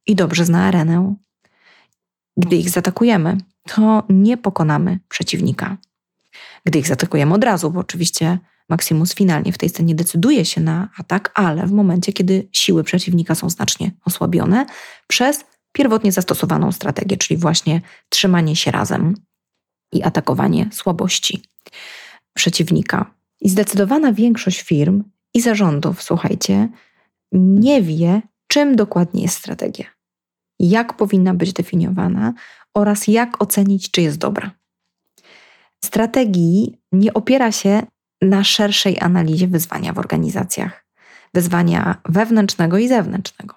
i 0.07 0.15
dobrze 0.15 0.45
zna 0.45 0.65
arenę. 0.65 1.15
Gdy 2.37 2.57
ich 2.57 2.71
zaatakujemy, 2.71 3.39
to 3.69 4.03
nie 4.09 4.37
pokonamy 4.37 4.99
przeciwnika. 5.09 5.77
Gdy 6.65 6.79
ich 6.79 6.89
zaatakujemy 6.89 7.35
od 7.35 7.45
razu, 7.45 7.71
bo 7.71 7.81
oczywiście 7.81 8.39
Maximus 8.69 9.15
finalnie 9.15 9.53
w 9.53 9.59
tej 9.59 9.69
scenie 9.69 9.95
decyduje 9.95 10.45
się 10.45 10.61
na 10.61 10.89
atak, 10.99 11.33
ale 11.35 11.67
w 11.67 11.73
momencie, 11.73 12.13
kiedy 12.13 12.49
siły 12.53 12.85
przeciwnika 12.85 13.35
są 13.35 13.51
znacznie 13.51 13.91
osłabione 14.05 14.67
przez 15.07 15.45
pierwotnie 15.73 16.13
zastosowaną 16.13 16.73
strategię, 16.73 17.17
czyli 17.17 17.41
właśnie 17.41 17.81
trzymanie 18.09 18.57
się 18.57 18.71
razem 18.71 19.15
i 19.93 20.03
atakowanie 20.03 20.69
słabości 20.73 21.43
przeciwnika. 22.35 23.15
I 23.41 23.49
zdecydowana 23.49 24.13
większość 24.13 24.63
firm 24.63 25.05
i 25.35 25.41
zarządów, 25.41 26.03
słuchajcie, 26.03 26.69
nie 27.33 27.83
wie, 27.83 28.23
czym 28.47 28.77
dokładnie 28.77 29.23
jest 29.23 29.37
strategia, 29.37 29.85
jak 30.59 30.97
powinna 30.97 31.35
być 31.35 31.53
definiowana 31.53 32.35
oraz 32.75 33.09
jak 33.09 33.43
ocenić, 33.43 33.91
czy 33.91 34.03
jest 34.03 34.19
dobra. 34.19 34.51
Strategii 35.87 36.79
nie 36.93 37.15
opiera 37.15 37.53
się 37.53 37.83
na 38.23 38.45
szerszej 38.45 39.01
analizie 39.01 39.49
wyzwania 39.49 39.93
w 39.93 39.99
organizacjach, 39.99 40.87
wyzwania 41.35 42.01
wewnętrznego 42.09 42.79
i 42.79 42.89
zewnętrznego. 42.89 43.55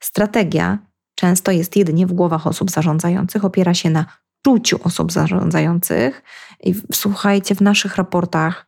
Strategia 0.00 0.78
często 1.14 1.52
jest 1.52 1.76
jedynie 1.76 2.06
w 2.06 2.12
głowach 2.12 2.46
osób 2.46 2.70
zarządzających, 2.70 3.44
opiera 3.44 3.74
się 3.74 3.90
na 3.90 4.06
czuciu 4.44 4.80
osób 4.84 5.12
zarządzających. 5.12 6.22
I 6.62 6.74
słuchajcie, 6.92 7.54
w 7.54 7.60
naszych 7.60 7.96
raportach 7.96 8.66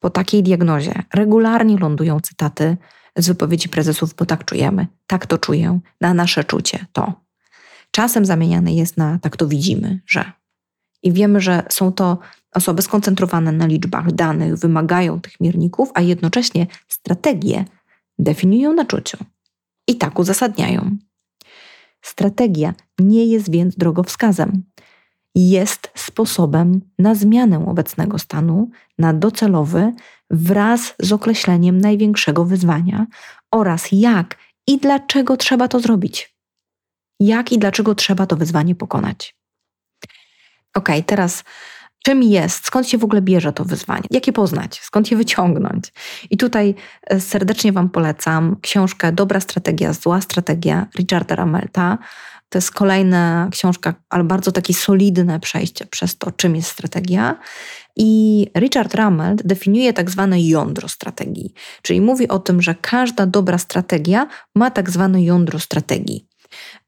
po 0.00 0.10
takiej 0.10 0.42
diagnozie 0.42 1.02
regularnie 1.14 1.78
lądują 1.78 2.20
cytaty 2.20 2.76
z 3.16 3.28
wypowiedzi 3.28 3.68
prezesów, 3.68 4.14
bo 4.14 4.26
tak 4.26 4.44
czujemy, 4.44 4.86
tak 5.06 5.26
to 5.26 5.38
czuję, 5.38 5.80
na 6.00 6.14
nasze 6.14 6.44
czucie 6.44 6.86
to. 6.92 7.12
Czasem 7.90 8.26
zamieniane 8.26 8.74
jest 8.74 8.96
na 8.96 9.18
tak 9.18 9.36
to 9.36 9.46
widzimy, 9.46 10.00
że. 10.06 10.39
I 11.02 11.12
wiemy, 11.12 11.40
że 11.40 11.62
są 11.70 11.92
to 11.92 12.18
osoby 12.54 12.82
skoncentrowane 12.82 13.52
na 13.52 13.66
liczbach 13.66 14.12
danych, 14.12 14.56
wymagają 14.56 15.20
tych 15.20 15.40
mierników, 15.40 15.90
a 15.94 16.00
jednocześnie 16.00 16.66
strategie 16.88 17.64
definiują 18.18 18.72
na 18.72 18.84
czuciu 18.84 19.18
i 19.88 19.96
tak 19.96 20.18
uzasadniają. 20.18 20.96
Strategia 22.02 22.74
nie 22.98 23.26
jest 23.26 23.50
więc 23.50 23.76
drogowskazem. 23.76 24.62
Jest 25.34 25.90
sposobem 25.94 26.80
na 26.98 27.14
zmianę 27.14 27.66
obecnego 27.68 28.18
stanu, 28.18 28.70
na 28.98 29.14
docelowy, 29.14 29.92
wraz 30.30 30.94
z 30.98 31.12
określeniem 31.12 31.80
największego 31.80 32.44
wyzwania 32.44 33.06
oraz 33.50 33.88
jak 33.92 34.36
i 34.66 34.78
dlaczego 34.78 35.36
trzeba 35.36 35.68
to 35.68 35.80
zrobić. 35.80 36.36
Jak 37.20 37.52
i 37.52 37.58
dlaczego 37.58 37.94
trzeba 37.94 38.26
to 38.26 38.36
wyzwanie 38.36 38.74
pokonać. 38.74 39.39
Ok, 40.74 40.88
teraz 41.06 41.44
czym 42.04 42.22
jest, 42.22 42.66
skąd 42.66 42.88
się 42.88 42.98
w 42.98 43.04
ogóle 43.04 43.22
bierze 43.22 43.52
to 43.52 43.64
wyzwanie, 43.64 44.04
jak 44.10 44.26
je 44.26 44.32
poznać, 44.32 44.80
skąd 44.80 45.10
je 45.10 45.16
wyciągnąć. 45.16 45.92
I 46.30 46.36
tutaj 46.36 46.74
e, 47.06 47.20
serdecznie 47.20 47.72
Wam 47.72 47.90
polecam 47.90 48.56
książkę 48.62 49.12
Dobra 49.12 49.40
strategia, 49.40 49.92
zła 49.92 50.20
strategia 50.20 50.86
Richarda 50.98 51.34
Ramelta. 51.34 51.98
To 52.48 52.58
jest 52.58 52.70
kolejna 52.70 53.48
książka, 53.52 53.94
ale 54.08 54.24
bardzo 54.24 54.52
takie 54.52 54.74
solidne 54.74 55.40
przejście 55.40 55.86
przez 55.86 56.18
to, 56.18 56.32
czym 56.32 56.56
jest 56.56 56.70
strategia. 56.70 57.38
I 57.96 58.46
Richard 58.56 58.94
Rammelt 58.94 59.42
definiuje 59.46 59.92
tak 59.92 60.10
zwane 60.10 60.40
jądro 60.40 60.88
strategii, 60.88 61.54
czyli 61.82 62.00
mówi 62.00 62.28
o 62.28 62.38
tym, 62.38 62.62
że 62.62 62.74
każda 62.74 63.26
dobra 63.26 63.58
strategia 63.58 64.26
ma 64.54 64.70
tak 64.70 64.90
zwane 64.90 65.22
jądro 65.22 65.58
strategii. 65.58 66.30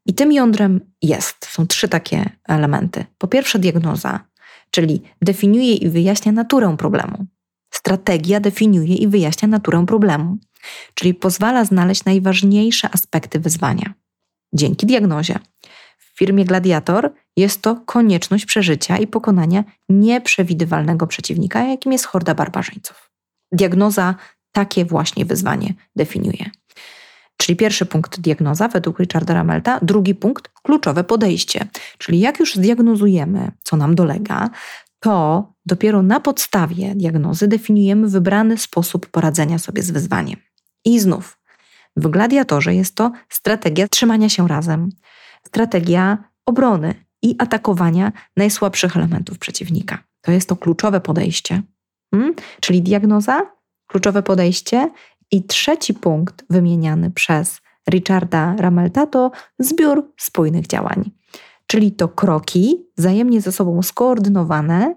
I 0.07 0.15
tym 0.15 0.33
jądrem 0.33 0.81
jest, 1.03 1.47
są 1.47 1.67
trzy 1.67 1.89
takie 1.89 2.31
elementy. 2.49 3.05
Po 3.19 3.29
pierwsze, 3.29 3.59
diagnoza, 3.59 4.21
czyli 4.71 5.03
definiuje 5.23 5.75
i 5.75 5.89
wyjaśnia 5.89 6.33
naturę 6.33 6.77
problemu. 6.79 7.27
Strategia 7.71 8.41
definiuje 8.41 8.95
i 8.95 9.09
wyjaśnia 9.09 9.49
naturę 9.49 9.87
problemu, 9.87 10.39
czyli 10.95 11.15
pozwala 11.15 11.65
znaleźć 11.65 12.05
najważniejsze 12.05 12.89
aspekty 12.93 13.41
wyzwania. 13.41 13.95
Dzięki 14.53 14.87
diagnozie. 14.87 15.39
W 15.99 16.19
firmie 16.19 16.45
Gladiator 16.45 17.13
jest 17.37 17.63
to 17.63 17.77
konieczność 17.77 18.47
przeżycia 18.47 18.99
i 18.99 19.07
pokonania 19.07 19.65
nieprzewidywalnego 19.89 21.07
przeciwnika, 21.07 21.65
jakim 21.65 21.93
jest 21.93 22.05
horda 22.05 22.35
barbarzyńców. 22.35 23.11
Diagnoza 23.53 24.15
takie 24.53 24.85
właśnie 24.85 25.25
wyzwanie 25.25 25.75
definiuje. 25.97 26.51
Czyli 27.43 27.57
pierwszy 27.57 27.87
punkt 27.87 28.21
diagnoza 28.21 28.69
według 28.69 28.99
Richarda 28.99 29.35
Ramelta, 29.35 29.79
drugi 29.83 30.15
punkt 30.15 30.49
kluczowe 30.63 31.05
podejście. 31.05 31.67
Czyli 31.99 32.21
jak 32.21 32.41
już 32.41 32.55
zdiagnozujemy, 32.55 33.51
co 33.63 33.77
nam 33.77 33.95
dolega, 33.95 34.51
to 35.01 35.47
dopiero 35.67 36.03
na 36.03 36.21
podstawie 36.21 36.95
diagnozy 36.95 37.49
definiujemy 37.49 38.09
wybrany 38.09 38.59
sposób 38.59 39.07
poradzenia 39.07 39.59
sobie 39.59 39.83
z 39.83 39.91
wyzwaniem. 39.91 40.37
I 40.85 41.01
znów, 41.01 41.39
w 41.97 42.09
gladiatorze 42.09 42.75
jest 42.75 42.95
to 42.95 43.13
strategia 43.29 43.89
trzymania 43.89 44.29
się 44.29 44.49
razem, 44.49 44.89
strategia 45.47 46.19
obrony 46.47 46.95
i 47.23 47.35
atakowania 47.39 48.13
najsłabszych 48.37 48.97
elementów 48.97 49.39
przeciwnika. 49.39 49.99
To 50.21 50.33
jest 50.33 50.49
to 50.49 50.57
kluczowe 50.57 51.01
podejście. 51.01 51.63
Hmm? 52.15 52.35
Czyli 52.61 52.83
diagnoza, 52.83 53.51
kluczowe 53.87 54.23
podejście 54.23 54.91
i 55.33 55.45
trzeci 55.45 55.95
punkt 55.95 56.45
wymieniany 56.51 57.11
przez 57.11 57.61
Richarda 57.91 58.57
Ramelta 58.59 59.07
to 59.07 59.31
zbiór 59.59 60.13
spójnych 60.21 60.67
działań, 60.67 61.11
czyli 61.67 61.93
to 61.93 62.09
kroki 62.09 62.87
wzajemnie 62.99 63.41
ze 63.41 63.53
sobą 63.53 63.83
skoordynowane, 63.83 64.95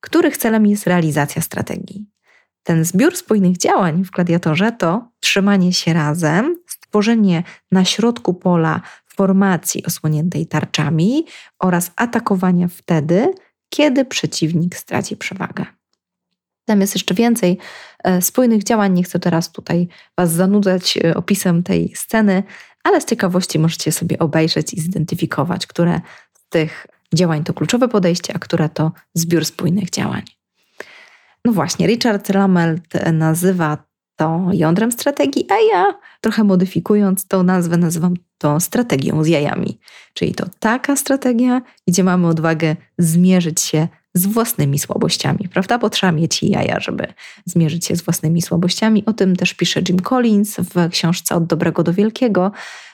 których 0.00 0.36
celem 0.36 0.66
jest 0.66 0.86
realizacja 0.86 1.42
strategii. 1.42 2.06
Ten 2.62 2.84
zbiór 2.84 3.16
spójnych 3.16 3.56
działań 3.56 4.04
w 4.04 4.10
gladiatorze 4.10 4.72
to 4.72 5.10
trzymanie 5.20 5.72
się 5.72 5.92
razem, 5.92 6.56
stworzenie 6.66 7.42
na 7.72 7.84
środku 7.84 8.34
pola 8.34 8.80
formacji 9.06 9.84
osłoniętej 9.84 10.46
tarczami 10.46 11.26
oraz 11.58 11.90
atakowania 11.96 12.68
wtedy, 12.68 13.34
kiedy 13.68 14.04
przeciwnik 14.04 14.76
straci 14.76 15.16
przewagę. 15.16 15.79
Tam 16.64 16.80
jest 16.80 16.94
jeszcze 16.94 17.14
więcej 17.14 17.58
e, 18.04 18.22
spójnych 18.22 18.64
działań. 18.64 18.92
Nie 18.92 19.02
chcę 19.02 19.18
teraz 19.18 19.52
tutaj 19.52 19.88
Was 20.18 20.32
zanudzać 20.32 20.98
e, 21.04 21.14
opisem 21.14 21.62
tej 21.62 21.92
sceny, 21.96 22.42
ale 22.84 23.00
z 23.00 23.04
ciekawości 23.04 23.58
możecie 23.58 23.92
sobie 23.92 24.18
obejrzeć 24.18 24.74
i 24.74 24.80
zidentyfikować, 24.80 25.66
które 25.66 26.00
z 26.38 26.48
tych 26.48 26.86
działań 27.14 27.44
to 27.44 27.54
kluczowe 27.54 27.88
podejście, 27.88 28.36
a 28.36 28.38
które 28.38 28.68
to 28.68 28.92
zbiór 29.14 29.44
spójnych 29.44 29.90
działań. 29.90 30.22
No 31.44 31.52
właśnie, 31.52 31.86
Richard 31.86 32.28
Lammelt 32.28 33.12
nazywa 33.12 33.90
to 34.16 34.46
jądrem 34.52 34.92
strategii, 34.92 35.46
a 35.50 35.54
ja 35.72 35.86
trochę 36.20 36.44
modyfikując 36.44 37.26
tą 37.26 37.42
nazwę 37.42 37.76
nazywam 37.76 38.14
to 38.38 38.60
strategią 38.60 39.24
z 39.24 39.26
jajami. 39.26 39.78
Czyli 40.14 40.34
to 40.34 40.46
taka 40.58 40.96
strategia, 40.96 41.62
gdzie 41.88 42.04
mamy 42.04 42.26
odwagę 42.26 42.76
zmierzyć 42.98 43.60
się 43.60 43.88
z 44.14 44.26
własnymi 44.26 44.78
słabościami, 44.78 45.48
prawda? 45.52 45.78
Bo 45.78 45.90
trzeba 45.90 46.12
mieć 46.12 46.42
jaja, 46.42 46.80
żeby 46.80 47.06
zmierzyć 47.44 47.86
się 47.86 47.96
z 47.96 48.02
własnymi 48.02 48.42
słabościami. 48.42 49.04
O 49.06 49.12
tym 49.12 49.36
też 49.36 49.54
pisze 49.54 49.80
Jim 49.88 50.00
Collins 50.00 50.56
w 50.56 50.90
książce 50.90 51.34
Od 51.34 51.46
dobrego 51.46 51.82
do 51.82 51.92
wielkiego. 51.92 52.52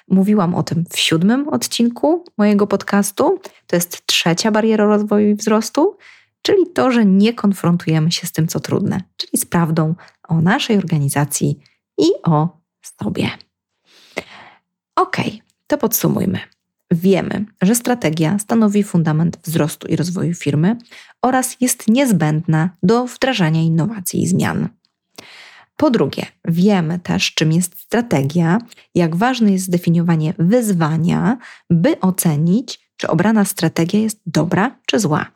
Mówiłam 0.08 0.54
o 0.54 0.62
tym 0.62 0.85
w 0.90 0.99
siódmym 0.99 1.49
odcinku 1.49 2.25
mojego 2.38 2.66
podcastu. 2.66 3.40
To 3.66 3.76
jest 3.76 4.06
trzecia 4.06 4.50
bariera 4.50 4.85
rozwoju 4.85 5.28
i 5.28 5.35
wzrostu, 5.35 5.96
czyli 6.42 6.66
to, 6.75 6.90
że 6.90 7.04
nie 7.04 7.35
konfrontujemy 7.35 8.12
się 8.12 8.26
z 8.26 8.32
tym, 8.32 8.49
co 8.49 8.61
trudne, 8.61 9.00
czyli 9.16 9.38
z 9.38 9.46
prawdą 9.46 9.94
o 10.28 10.40
naszej 10.40 10.78
organizacji 10.78 11.58
i 11.99 12.06
o 12.25 12.49
sobie. 12.82 13.30
Ok, 14.96 15.16
to 15.66 15.78
podsumujmy. 15.78 16.56
Wiemy, 16.90 17.45
że 17.62 17.75
strategia 17.75 18.38
stanowi 18.38 18.83
fundament 18.83 19.38
wzrostu 19.45 19.88
i 19.88 19.97
rozwoju 19.97 20.35
firmy 20.35 20.76
oraz 21.23 21.57
jest 21.61 21.88
niezbędna 21.88 22.71
do 22.83 23.07
wdrażania 23.07 23.62
innowacji 23.62 24.23
i 24.23 24.26
zmian. 24.26 24.69
Po 25.76 25.90
drugie, 25.90 26.26
wiemy 26.45 26.99
też, 26.99 27.35
czym 27.35 27.52
jest 27.52 27.78
strategia, 27.78 28.59
jak 28.95 29.16
ważne 29.16 29.52
jest 29.52 29.64
zdefiniowanie 29.64 30.35
wyzwania, 30.38 31.38
by 31.71 32.00
ocenić, 32.00 32.81
czy 32.97 33.09
obrana 33.09 33.45
strategia 33.45 34.00
jest 34.00 34.21
dobra 34.26 34.78
czy 34.87 34.99
zła. 34.99 35.26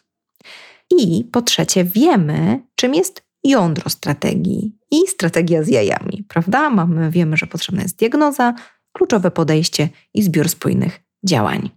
I 0.91 1.25
po 1.33 1.43
trzecie, 1.43 1.85
wiemy, 1.85 2.63
czym 2.75 2.95
jest 2.95 3.23
jądro 3.45 3.91
strategii 3.91 4.77
i 4.91 5.07
strategia 5.09 5.63
z 5.63 5.69
jajami, 5.69 6.25
prawda? 6.29 6.71
Mamy, 6.71 7.11
wiemy, 7.11 7.37
że 7.37 7.47
potrzebna 7.47 7.83
jest 7.83 7.97
diagnoza, 7.97 8.55
kluczowe 8.93 9.31
podejście 9.31 9.89
i 10.15 10.23
zbiór 10.23 10.49
spójnych 10.49 11.10
działań. 11.27 11.71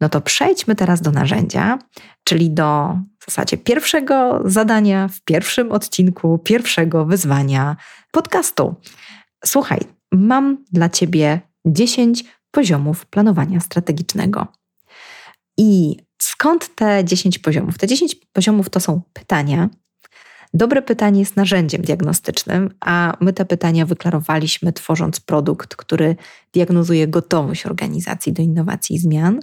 No 0.00 0.08
to 0.08 0.20
przejdźmy 0.20 0.74
teraz 0.74 1.00
do 1.00 1.10
narzędzia, 1.10 1.78
czyli 2.24 2.50
do 2.50 2.98
w 3.18 3.24
zasadzie 3.24 3.56
pierwszego 3.56 4.40
zadania 4.44 5.08
w 5.08 5.20
pierwszym 5.20 5.72
odcinku 5.72 6.38
pierwszego 6.38 7.06
wyzwania 7.06 7.76
podcastu. 8.10 8.74
Słuchaj, 9.44 9.80
mam 10.12 10.64
dla 10.72 10.88
Ciebie 10.88 11.40
10 11.66 12.24
poziomów 12.50 13.06
planowania 13.06 13.60
strategicznego. 13.60 14.46
I 15.58 15.96
skąd 16.22 16.74
te 16.74 17.04
10 17.04 17.38
poziomów? 17.38 17.78
Te 17.78 17.86
10 17.86 18.14
poziomów 18.14 18.70
to 18.70 18.80
są 18.80 19.02
pytania. 19.12 19.68
Dobre 20.54 20.82
pytanie 20.82 21.20
jest 21.20 21.36
narzędziem 21.36 21.82
diagnostycznym, 21.82 22.70
a 22.80 23.16
my 23.20 23.32
te 23.32 23.44
pytania 23.44 23.86
wyklarowaliśmy, 23.86 24.72
tworząc 24.72 25.20
produkt, 25.20 25.76
który 25.76 26.16
diagnozuje 26.52 27.08
gotowość 27.08 27.66
organizacji 27.66 28.32
do 28.32 28.42
innowacji 28.42 28.96
i 28.96 28.98
zmian. 28.98 29.40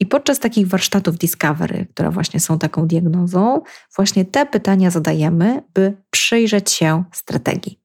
I 0.00 0.06
podczas 0.06 0.38
takich 0.38 0.68
warsztatów 0.68 1.18
Discovery, 1.18 1.86
które 1.94 2.10
właśnie 2.10 2.40
są 2.40 2.58
taką 2.58 2.86
diagnozą, 2.86 3.62
właśnie 3.96 4.24
te 4.24 4.46
pytania 4.46 4.90
zadajemy, 4.90 5.62
by 5.74 5.96
przyjrzeć 6.10 6.70
się 6.70 7.04
strategii. 7.12 7.80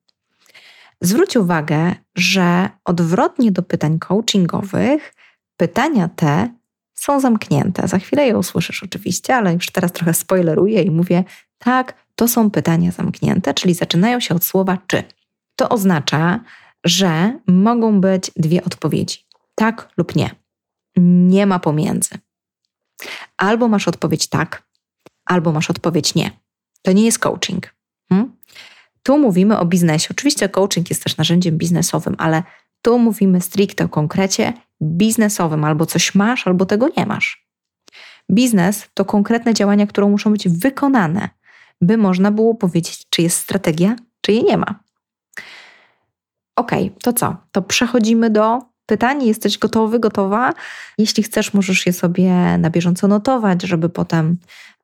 Zwróć 1.02 1.38
uwagę, 1.38 1.96
że 2.16 2.70
odwrotnie 2.86 3.52
do 3.52 3.64
pytań 3.64 4.00
coachingowych, 4.00 5.14
pytania 5.58 6.10
te 6.16 6.50
są 6.94 7.20
zamknięte. 7.20 7.88
Za 7.88 8.00
chwilę 8.00 8.28
je 8.28 8.38
usłyszysz 8.38 8.84
oczywiście, 8.84 9.36
ale 9.36 9.54
już 9.54 9.66
teraz 9.72 9.92
trochę 9.92 10.14
spoileruję 10.14 10.82
i 10.82 10.92
mówię, 10.92 11.24
tak, 11.58 12.01
to 12.16 12.28
są 12.28 12.52
pytania 12.52 12.92
zamknięte, 12.92 13.54
czyli 13.54 13.74
zaczynają 13.74 14.20
się 14.20 14.36
od 14.36 14.44
słowa 14.44 14.78
czy. 14.88 15.04
To 15.56 15.70
oznacza, 15.70 16.40
że 16.84 17.40
mogą 17.48 18.02
być 18.02 18.32
dwie 18.36 18.64
odpowiedzi: 18.64 19.26
tak 19.56 19.90
lub 19.98 20.16
nie. 20.16 20.30
Nie 20.98 21.46
ma 21.46 21.60
pomiędzy. 21.60 22.10
Albo 23.38 23.68
masz 23.68 23.88
odpowiedź 23.88 24.28
tak, 24.28 24.64
albo 25.26 25.52
masz 25.52 25.70
odpowiedź 25.70 26.16
nie. 26.16 26.32
To 26.82 26.92
nie 26.92 27.06
jest 27.06 27.20
coaching. 27.20 27.74
Hmm? 28.10 28.32
Tu 29.04 29.18
mówimy 29.18 29.60
o 29.60 29.66
biznesie. 29.66 30.08
Oczywiście 30.12 30.50
coaching 30.50 30.90
jest 30.90 31.04
też 31.04 31.18
narzędziem 31.18 31.58
biznesowym, 31.58 32.16
ale 32.18 32.44
tu 32.82 33.00
mówimy 33.00 33.42
stricte 33.42 33.86
o 33.86 33.90
konkrecie 33.90 34.54
biznesowym. 34.82 35.64
Albo 35.64 35.86
coś 35.86 36.16
masz, 36.16 36.48
albo 36.48 36.66
tego 36.66 36.90
nie 36.98 37.06
masz. 37.06 37.48
Biznes 38.32 38.88
to 38.94 39.06
konkretne 39.06 39.54
działania, 39.54 39.88
które 39.88 40.08
muszą 40.08 40.32
być 40.32 40.50
wykonane, 40.50 41.30
by 41.82 41.98
można 41.98 42.32
było 42.32 42.56
powiedzieć, 42.56 43.06
czy 43.10 43.22
jest 43.22 43.38
strategia, 43.38 43.96
czy 44.22 44.32
jej 44.32 44.44
nie 44.44 44.58
ma. 44.58 44.80
Ok, 46.56 46.72
to 47.04 47.14
co? 47.14 47.36
To 47.52 47.62
przechodzimy 47.62 48.30
do 48.30 48.62
pytań. 48.86 49.24
Jesteś 49.24 49.58
gotowy, 49.58 50.00
gotowa? 50.00 50.54
Jeśli 50.98 51.24
chcesz, 51.24 51.54
możesz 51.54 51.86
je 51.86 51.94
sobie 51.94 52.58
na 52.58 52.70
bieżąco 52.70 53.08
notować, 53.08 53.62
żeby 53.64 53.90
potem 53.90 54.38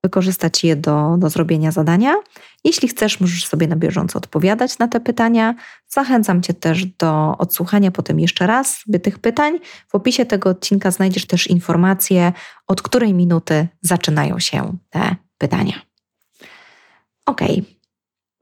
wykorzystać 0.03 0.63
je 0.63 0.75
do, 0.75 1.15
do 1.17 1.29
zrobienia 1.29 1.71
zadania. 1.71 2.15
Jeśli 2.63 2.87
chcesz, 2.87 3.19
możesz 3.19 3.45
sobie 3.45 3.67
na 3.67 3.75
bieżąco 3.75 4.17
odpowiadać 4.17 4.79
na 4.79 4.87
te 4.87 4.99
pytania. 4.99 5.55
Zachęcam 5.87 6.41
Cię 6.41 6.53
też 6.53 6.85
do 6.85 7.37
odsłuchania 7.37 7.91
potem 7.91 8.19
jeszcze 8.19 8.47
raz 8.47 8.77
sobie 8.77 8.99
tych 8.99 9.19
pytań. 9.19 9.59
W 9.87 9.95
opisie 9.95 10.25
tego 10.25 10.49
odcinka 10.49 10.91
znajdziesz 10.91 11.25
też 11.25 11.47
informacje, 11.47 12.33
od 12.67 12.81
której 12.81 13.13
minuty 13.13 13.67
zaczynają 13.81 14.39
się 14.39 14.77
te 14.89 15.15
pytania. 15.37 15.86
Ok. 17.27 17.41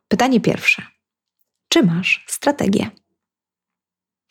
Pytanie 0.07 0.41
pierwsze. 0.41 0.83
Czy 1.69 1.83
masz 1.83 2.25
strategię? 2.27 2.89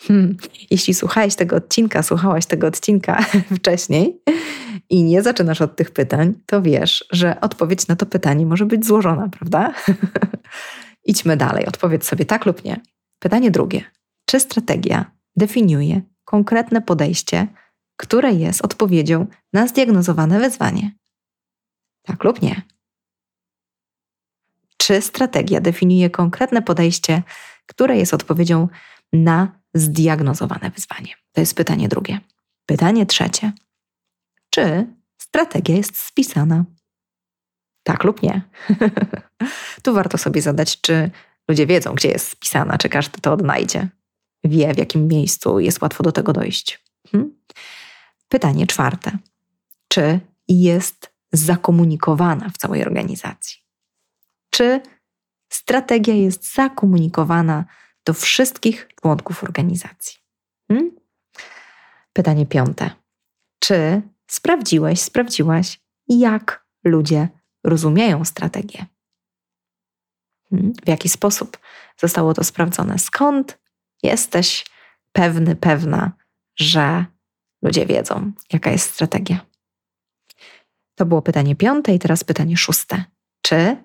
Hmm. 0.02 0.36
Jeśli 0.70 0.94
słuchałeś 0.94 1.34
tego 1.34 1.56
odcinka, 1.56 2.02
słuchałaś 2.02 2.46
tego 2.46 2.66
odcinka 2.66 3.24
wcześniej 3.58 4.22
i 4.90 5.02
nie 5.02 5.22
zaczynasz 5.22 5.60
od 5.60 5.76
tych 5.76 5.90
pytań, 5.90 6.34
to 6.46 6.62
wiesz, 6.62 7.04
że 7.10 7.40
odpowiedź 7.40 7.88
na 7.88 7.96
to 7.96 8.06
pytanie 8.06 8.46
może 8.46 8.66
być 8.66 8.86
złożona, 8.86 9.28
prawda? 9.28 9.74
Idźmy 11.04 11.36
dalej, 11.36 11.66
odpowiedz 11.66 12.06
sobie 12.06 12.24
tak 12.24 12.46
lub 12.46 12.64
nie. 12.64 12.80
Pytanie 13.18 13.50
drugie. 13.50 13.84
Czy 14.26 14.40
strategia 14.40 15.10
definiuje 15.36 16.02
konkretne 16.24 16.82
podejście, 16.82 17.46
które 17.96 18.32
jest 18.32 18.64
odpowiedzią 18.64 19.26
na 19.52 19.66
zdiagnozowane 19.66 20.40
wyzwanie? 20.40 20.92
Tak 22.02 22.24
lub 22.24 22.42
nie? 22.42 22.62
Czy 24.85 25.03
strategia 25.03 25.61
definiuje 25.61 26.11
konkretne 26.11 26.62
podejście, 26.62 27.23
które 27.66 27.97
jest 27.97 28.14
odpowiedzią 28.14 28.68
na 29.12 29.61
zdiagnozowane 29.75 30.70
wyzwanie? 30.70 31.14
To 31.33 31.40
jest 31.40 31.55
pytanie 31.55 31.88
drugie. 31.88 32.20
Pytanie 32.66 33.07
trzecie. 33.07 33.53
Czy 34.51 34.87
strategia 35.18 35.77
jest 35.77 35.97
spisana? 35.97 36.64
Tak 37.83 38.05
lub 38.05 38.23
nie? 38.23 38.42
tu 39.83 39.94
warto 39.94 40.18
sobie 40.18 40.42
zadać, 40.42 40.81
czy 40.81 41.11
ludzie 41.49 41.66
wiedzą, 41.66 41.94
gdzie 41.94 42.09
jest 42.09 42.29
spisana, 42.29 42.79
czy 42.79 42.88
każdy 42.88 43.20
to 43.20 43.33
odnajdzie. 43.33 43.88
Wie, 44.44 44.75
w 44.75 44.79
jakim 44.79 45.09
miejscu 45.09 45.61
jest 45.61 45.83
łatwo 45.83 46.03
do 46.03 46.12
tego 46.12 46.33
dojść. 46.33 46.85
Hmm? 47.12 47.37
Pytanie 48.29 48.66
czwarte. 48.66 49.18
Czy 49.88 50.20
jest 50.49 51.14
zakomunikowana 51.33 52.49
w 52.49 52.59
całej 52.59 52.83
organizacji? 52.83 53.63
Czy 54.54 54.80
strategia 55.52 56.14
jest 56.14 56.54
zakomunikowana 56.54 57.64
do 58.04 58.14
wszystkich 58.14 58.88
członków 59.00 59.44
organizacji. 59.44 60.18
Hmm? 60.68 60.90
Pytanie 62.12 62.46
piąte. 62.46 62.90
Czy 63.58 64.02
sprawdziłeś, 64.26 65.00
sprawdziłaś, 65.00 65.80
jak 66.08 66.66
ludzie 66.84 67.28
rozumieją 67.64 68.24
strategię? 68.24 68.86
Hmm? 70.50 70.72
W 70.84 70.88
jaki 70.88 71.08
sposób 71.08 71.58
zostało 72.00 72.34
to 72.34 72.44
sprawdzone? 72.44 72.98
Skąd 72.98 73.58
jesteś 74.02 74.66
pewny, 75.12 75.56
pewna, 75.56 76.12
że 76.56 77.04
ludzie 77.62 77.86
wiedzą, 77.86 78.32
jaka 78.52 78.70
jest 78.70 78.94
strategia? 78.94 79.46
To 80.94 81.06
było 81.06 81.22
pytanie 81.22 81.56
piąte 81.56 81.94
i 81.94 81.98
teraz 81.98 82.24
pytanie 82.24 82.56
szóste. 82.56 83.04
Czy 83.42 83.84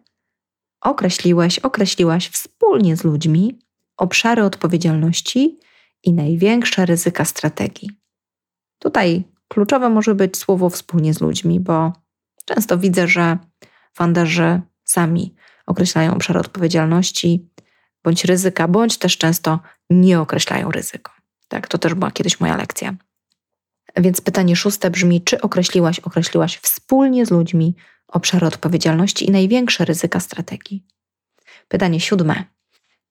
określiłeś, 0.82 1.60
określiłaś 1.60 2.30
wspólnie 2.30 2.98
z 2.98 3.04
ludzi 3.04 3.60
obszary 3.98 4.44
odpowiedzialności 4.44 5.60
i 6.04 6.14
największe 6.14 6.86
ryzyka 6.86 7.26
strategii. 7.26 7.92
Tutaj 8.80 9.24
kluczowe 9.48 9.90
może 9.90 10.16
być 10.16 10.38
słowo 10.38 10.70
wspólnie 10.70 11.14
z 11.14 11.22
ludźmi, 11.22 11.60
bo 11.60 11.94
często 12.46 12.78
widzę, 12.78 13.08
że 13.08 13.38
funderzy 13.94 14.62
sami 14.84 15.36
określają 15.66 16.14
obszary 16.14 16.40
odpowiedzialności 16.40 17.50
bądź 18.04 18.26
ryzyka, 18.26 18.68
bądź 18.68 18.98
też 18.98 19.18
często 19.18 19.60
nie 19.90 20.20
określają 20.20 20.72
ryzyko. 20.72 21.12
Tak, 21.48 21.68
to 21.68 21.78
też 21.78 21.94
była 21.94 22.12
kiedyś 22.12 22.40
moja 22.40 22.58
lekcja. 22.58 22.96
Więc 23.98 24.22
pytanie 24.22 24.56
szóste 24.56 24.90
brzmi: 24.90 25.22
czy 25.22 25.42
określiłaś, 25.42 26.00
określiłaś 26.00 26.58
wspólnie 26.58 27.26
z 27.26 27.32
ludźmi 27.32 27.76
obszary 28.12 28.48
odpowiedzialności 28.48 29.28
i 29.28 29.32
największe 29.32 29.86
ryzyka 29.86 30.20
strategii? 30.20 30.86
Pytanie 31.68 32.00
siódme: 32.00 32.44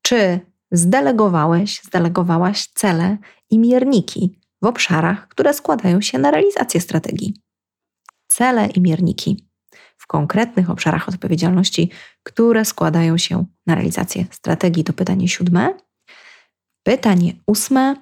czy 0.02 0.40
zdelegowałeś, 0.70 1.80
zdelegowałaś 1.82 2.66
cele 2.74 3.18
i 3.50 3.58
mierniki 3.58 4.40
w 4.62 4.66
obszarach, 4.66 5.28
które 5.28 5.54
składają 5.54 6.00
się 6.00 6.18
na 6.18 6.30
realizację 6.30 6.80
strategii. 6.80 7.34
Cele 8.28 8.66
i 8.66 8.80
mierniki 8.80 9.48
w 9.96 10.06
konkretnych 10.06 10.70
obszarach 10.70 11.08
odpowiedzialności, 11.08 11.90
które 12.22 12.64
składają 12.64 13.18
się 13.18 13.44
na 13.66 13.74
realizację 13.74 14.24
strategii. 14.30 14.84
To 14.84 14.92
pytanie 14.92 15.28
siódme. 15.28 15.74
Pytanie 16.82 17.32
ósme. 17.46 17.96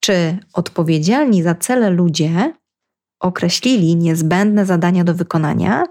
Czy 0.00 0.38
odpowiedzialni 0.52 1.42
za 1.42 1.54
cele 1.54 1.90
ludzie 1.90 2.54
określili 3.20 3.96
niezbędne 3.96 4.66
zadania 4.66 5.04
do 5.04 5.14
wykonania, 5.14 5.84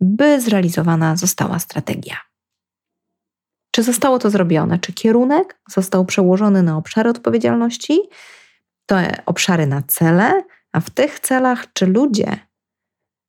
by 0.00 0.40
zrealizowana 0.40 1.16
została 1.16 1.58
strategia? 1.58 2.16
Czy 3.70 3.82
zostało 3.82 4.18
to 4.18 4.30
zrobione? 4.30 4.78
Czy 4.78 4.92
kierunek 4.92 5.60
został 5.70 6.04
przełożony 6.04 6.62
na 6.62 6.76
obszary 6.76 7.10
odpowiedzialności, 7.10 8.00
te 8.86 9.22
obszary 9.26 9.66
na 9.66 9.82
cele, 9.82 10.42
a 10.72 10.80
w 10.80 10.90
tych 10.90 11.20
celach, 11.20 11.72
czy 11.72 11.86
ludzie 11.86 12.38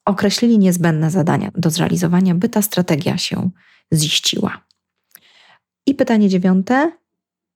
określili 0.06 0.60
niezbędne 0.60 1.12
zadania 1.12 1.52
do 1.56 1.70
zrealizowania, 1.70 2.36
by 2.36 2.50
ta 2.50 2.62
strategia 2.62 3.18
się 3.18 3.50
ziściła? 3.94 4.66
I 5.86 5.96
pytanie 5.96 6.30
dziewiąte: 6.30 6.92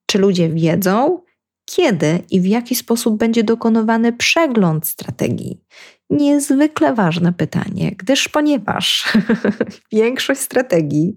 czy 0.05 0.19
ludzie 0.19 0.49
wiedzą, 0.49 1.22
kiedy 1.65 2.19
i 2.29 2.41
w 2.41 2.45
jaki 2.45 2.75
sposób 2.75 3.17
będzie 3.17 3.43
dokonywany 3.43 4.13
przegląd 4.13 4.87
strategii? 4.87 5.61
Niezwykle 6.09 6.93
ważne 6.93 7.33
pytanie, 7.33 7.91
gdyż 7.97 8.29
ponieważ 8.29 9.13
większość 9.91 10.41
strategii 10.41 11.15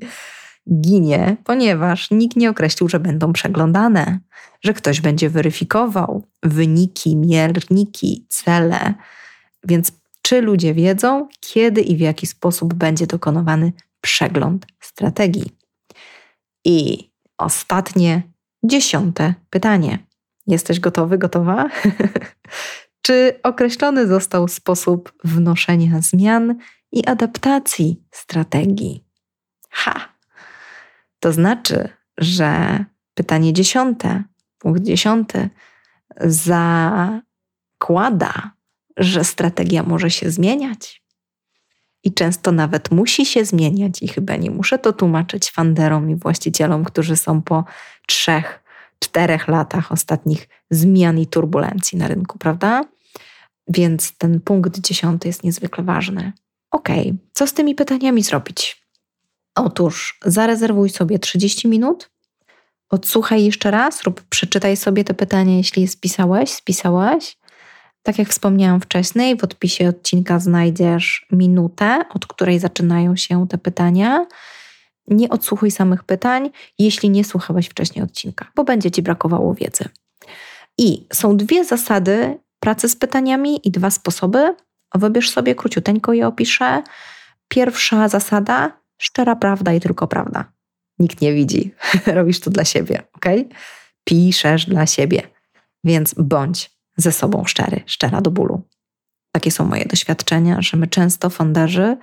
ginie, 0.80 1.36
ponieważ 1.44 2.10
nikt 2.10 2.36
nie 2.36 2.50
określił, 2.50 2.88
że 2.88 3.00
będą 3.00 3.32
przeglądane, 3.32 4.18
że 4.64 4.74
ktoś 4.74 5.00
będzie 5.00 5.30
weryfikował 5.30 6.26
wyniki, 6.42 7.16
mierniki, 7.16 8.26
cele. 8.28 8.94
Więc 9.64 9.92
czy 10.22 10.40
ludzie 10.40 10.74
wiedzą, 10.74 11.28
kiedy 11.40 11.80
i 11.80 11.96
w 11.96 12.00
jaki 12.00 12.26
sposób 12.26 12.74
będzie 12.74 13.06
dokonywany 13.06 13.72
przegląd 14.00 14.66
strategii? 14.80 15.50
I 16.64 17.10
ostatnie, 17.38 18.22
dziesiąte 18.64 19.34
pytanie. 19.50 19.98
Jesteś 20.46 20.80
gotowy, 20.80 21.18
gotowa? 21.18 21.68
Czy 23.02 23.40
określony 23.42 24.06
został 24.06 24.48
sposób 24.48 25.12
wnoszenia 25.24 26.00
zmian 26.00 26.58
i 26.92 27.06
adaptacji 27.06 28.02
strategii? 28.10 29.04
Ha! 29.70 30.08
To 31.20 31.32
znaczy, 31.32 31.88
że 32.18 32.84
pytanie 33.14 33.52
dziesiąte, 33.52 34.22
punkt 34.58 34.82
dziesiąty 34.82 35.48
zakłada, 36.20 37.20
że 38.96 39.24
strategia 39.24 39.82
może 39.82 40.10
się 40.10 40.30
zmieniać. 40.30 41.02
I 42.04 42.14
często 42.14 42.52
nawet 42.52 42.90
musi 42.90 43.26
się 43.26 43.44
zmieniać, 43.44 44.02
i 44.02 44.08
chyba 44.08 44.36
nie 44.36 44.50
muszę 44.50 44.78
to 44.78 44.92
tłumaczyć 44.92 45.50
fanderom 45.50 46.10
i 46.10 46.16
właścicielom, 46.16 46.84
którzy 46.84 47.16
są 47.16 47.42
po 47.42 47.64
trzech, 48.06 48.65
czterech 48.98 49.48
latach 49.48 49.92
ostatnich 49.92 50.48
zmian 50.70 51.18
i 51.18 51.26
turbulencji 51.26 51.98
na 51.98 52.08
rynku, 52.08 52.38
prawda? 52.38 52.84
Więc 53.68 54.18
ten 54.18 54.40
punkt 54.40 54.80
dziesiąty 54.80 55.28
jest 55.28 55.44
niezwykle 55.44 55.84
ważny. 55.84 56.32
Ok, 56.70 56.88
co 57.32 57.46
z 57.46 57.52
tymi 57.52 57.74
pytaniami 57.74 58.22
zrobić? 58.22 58.86
Otóż 59.54 60.18
zarezerwuj 60.24 60.90
sobie 60.90 61.18
30 61.18 61.68
minut, 61.68 62.10
odsłuchaj 62.90 63.44
jeszcze 63.44 63.70
raz 63.70 64.06
lub 64.06 64.22
przeczytaj 64.22 64.76
sobie 64.76 65.04
te 65.04 65.14
pytania, 65.14 65.56
jeśli 65.56 65.82
je 65.82 65.88
spisałeś, 65.88 66.50
spisałaś. 66.50 67.36
Tak 68.02 68.18
jak 68.18 68.28
wspomniałam 68.28 68.80
wcześniej, 68.80 69.36
w 69.36 69.44
odpisie 69.44 69.88
odcinka 69.88 70.38
znajdziesz 70.38 71.26
minutę, 71.32 72.04
od 72.14 72.26
której 72.26 72.58
zaczynają 72.58 73.16
się 73.16 73.48
te 73.48 73.58
pytania. 73.58 74.26
Nie 75.08 75.28
odsłuchuj 75.28 75.70
samych 75.70 76.04
pytań, 76.04 76.50
jeśli 76.78 77.10
nie 77.10 77.24
słuchałeś 77.24 77.66
wcześniej 77.66 78.04
odcinka, 78.04 78.46
bo 78.54 78.64
będzie 78.64 78.90
ci 78.90 79.02
brakowało 79.02 79.54
wiedzy. 79.54 79.88
I 80.78 81.06
są 81.12 81.36
dwie 81.36 81.64
zasady 81.64 82.38
pracy 82.60 82.88
z 82.88 82.96
pytaniami 82.96 83.68
i 83.68 83.70
dwa 83.70 83.90
sposoby. 83.90 84.54
Wybierz 84.94 85.30
sobie, 85.30 85.54
króciuteńko 85.54 86.12
je 86.12 86.26
opiszę. 86.26 86.82
Pierwsza 87.48 88.08
zasada 88.08 88.72
Szczera 88.98 89.36
prawda 89.36 89.72
i 89.72 89.80
tylko 89.80 90.06
prawda. 90.06 90.52
Nikt 90.98 91.20
nie 91.20 91.34
widzi. 91.34 91.74
Robisz 92.06 92.40
to 92.40 92.50
dla 92.50 92.64
siebie, 92.64 93.02
ok? 93.12 93.24
Piszesz 94.04 94.66
dla 94.66 94.86
siebie. 94.86 95.22
Więc 95.84 96.14
bądź 96.14 96.70
ze 96.96 97.12
sobą 97.12 97.44
szczery, 97.44 97.80
szczera 97.86 98.20
do 98.20 98.30
bólu. 98.30 98.62
Takie 99.32 99.50
są 99.50 99.64
moje 99.64 99.84
doświadczenia, 99.84 100.62
że 100.62 100.76
my 100.76 100.86
często, 100.86 101.30
fonderzy, 101.30 101.96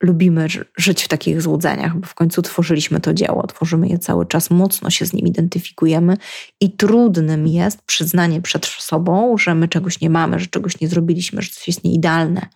lubimy 0.00 0.46
żyć 0.76 1.02
w 1.02 1.08
takich 1.08 1.42
złudzeniach, 1.42 1.96
bo 1.96 2.06
w 2.06 2.14
końcu 2.14 2.42
tworzyliśmy 2.42 3.00
to 3.00 3.14
dzieło, 3.14 3.46
tworzymy 3.46 3.88
je 3.88 3.98
cały 3.98 4.26
czas, 4.26 4.50
mocno 4.50 4.90
się 4.90 5.06
z 5.06 5.12
nim 5.12 5.26
identyfikujemy 5.26 6.16
i 6.60 6.70
trudnym 6.70 7.46
jest 7.46 7.82
przyznanie 7.82 8.40
przed 8.40 8.66
sobą, 8.66 9.38
że 9.38 9.54
my 9.54 9.68
czegoś 9.68 10.00
nie 10.00 10.10
mamy, 10.10 10.38
że 10.38 10.46
czegoś 10.46 10.80
nie 10.80 10.88
zrobiliśmy, 10.88 11.42
że 11.42 11.50
coś 11.50 11.68
jest 11.68 11.84
nieidealne. 11.84 12.46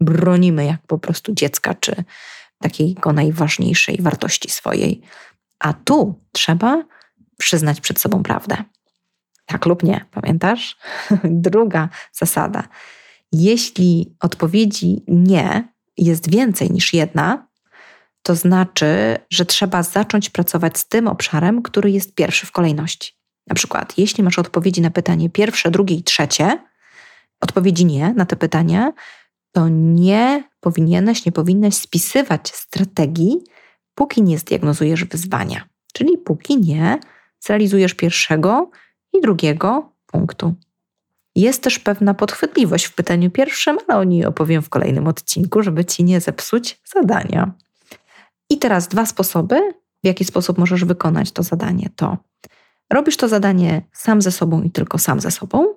Bronimy 0.00 0.64
jak 0.64 0.86
po 0.86 0.98
prostu 0.98 1.32
dziecka 1.34 1.74
czy, 1.74 2.04
takiego 2.58 3.12
najważniejszej 3.12 3.98
wartości 4.00 4.50
swojej. 4.50 5.02
A 5.58 5.72
tu 5.72 6.14
trzeba 6.32 6.84
przyznać 7.38 7.80
przed 7.80 8.00
sobą 8.00 8.22
prawdę. 8.22 8.56
Tak 9.46 9.66
lub 9.66 9.82
nie, 9.82 10.04
pamiętasz? 10.10 10.76
Druga 11.24 11.88
zasada. 12.12 12.62
Jeśli 13.32 14.16
odpowiedzi 14.20 15.04
nie 15.08 15.72
jest 15.96 16.30
więcej 16.30 16.70
niż 16.70 16.94
jedna, 16.94 17.46
to 18.22 18.34
znaczy, 18.34 19.16
że 19.30 19.44
trzeba 19.44 19.82
zacząć 19.82 20.30
pracować 20.30 20.78
z 20.78 20.88
tym 20.88 21.08
obszarem, 21.08 21.62
który 21.62 21.90
jest 21.90 22.14
pierwszy 22.14 22.46
w 22.46 22.52
kolejności. 22.52 23.12
Na 23.46 23.54
przykład, 23.54 23.98
jeśli 23.98 24.24
masz 24.24 24.38
odpowiedzi 24.38 24.80
na 24.80 24.90
pytanie 24.90 25.30
pierwsze, 25.30 25.70
drugie 25.70 25.96
i 25.96 26.02
trzecie, 26.02 26.58
odpowiedzi 27.40 27.84
nie 27.84 28.14
na 28.14 28.26
te 28.26 28.36
pytania, 28.36 28.92
to 29.52 29.68
nie 29.68 30.44
powinieneś, 30.60 31.26
nie 31.26 31.32
powinnaś 31.32 31.74
spisywać 31.74 32.48
strategii, 32.48 33.38
póki 33.94 34.22
nie 34.22 34.38
zdiagnozujesz 34.38 35.04
wyzwania, 35.04 35.68
czyli 35.92 36.18
póki 36.18 36.58
nie 36.58 36.98
zrealizujesz 37.40 37.94
pierwszego 37.94 38.70
i 39.12 39.20
drugiego 39.20 39.92
punktu. 40.06 40.54
Jest 41.36 41.62
też 41.62 41.78
pewna 41.78 42.14
podchwytliwość 42.14 42.84
w 42.84 42.94
pytaniu 42.94 43.30
pierwszym, 43.30 43.78
ale 43.88 43.98
o 43.98 44.04
niej 44.04 44.24
opowiem 44.24 44.62
w 44.62 44.68
kolejnym 44.68 45.06
odcinku, 45.06 45.62
żeby 45.62 45.84
ci 45.84 46.04
nie 46.04 46.20
zepsuć 46.20 46.80
zadania. 46.94 47.52
I 48.50 48.58
teraz 48.58 48.88
dwa 48.88 49.06
sposoby, 49.06 49.60
w 50.04 50.06
jaki 50.06 50.24
sposób 50.24 50.58
możesz 50.58 50.84
wykonać 50.84 51.32
to 51.32 51.42
zadanie. 51.42 51.90
To 51.96 52.16
robisz 52.92 53.16
to 53.16 53.28
zadanie 53.28 53.82
sam 53.92 54.22
ze 54.22 54.32
sobą 54.32 54.62
i 54.62 54.70
tylko 54.70 54.98
sam 54.98 55.20
ze 55.20 55.30
sobą, 55.30 55.74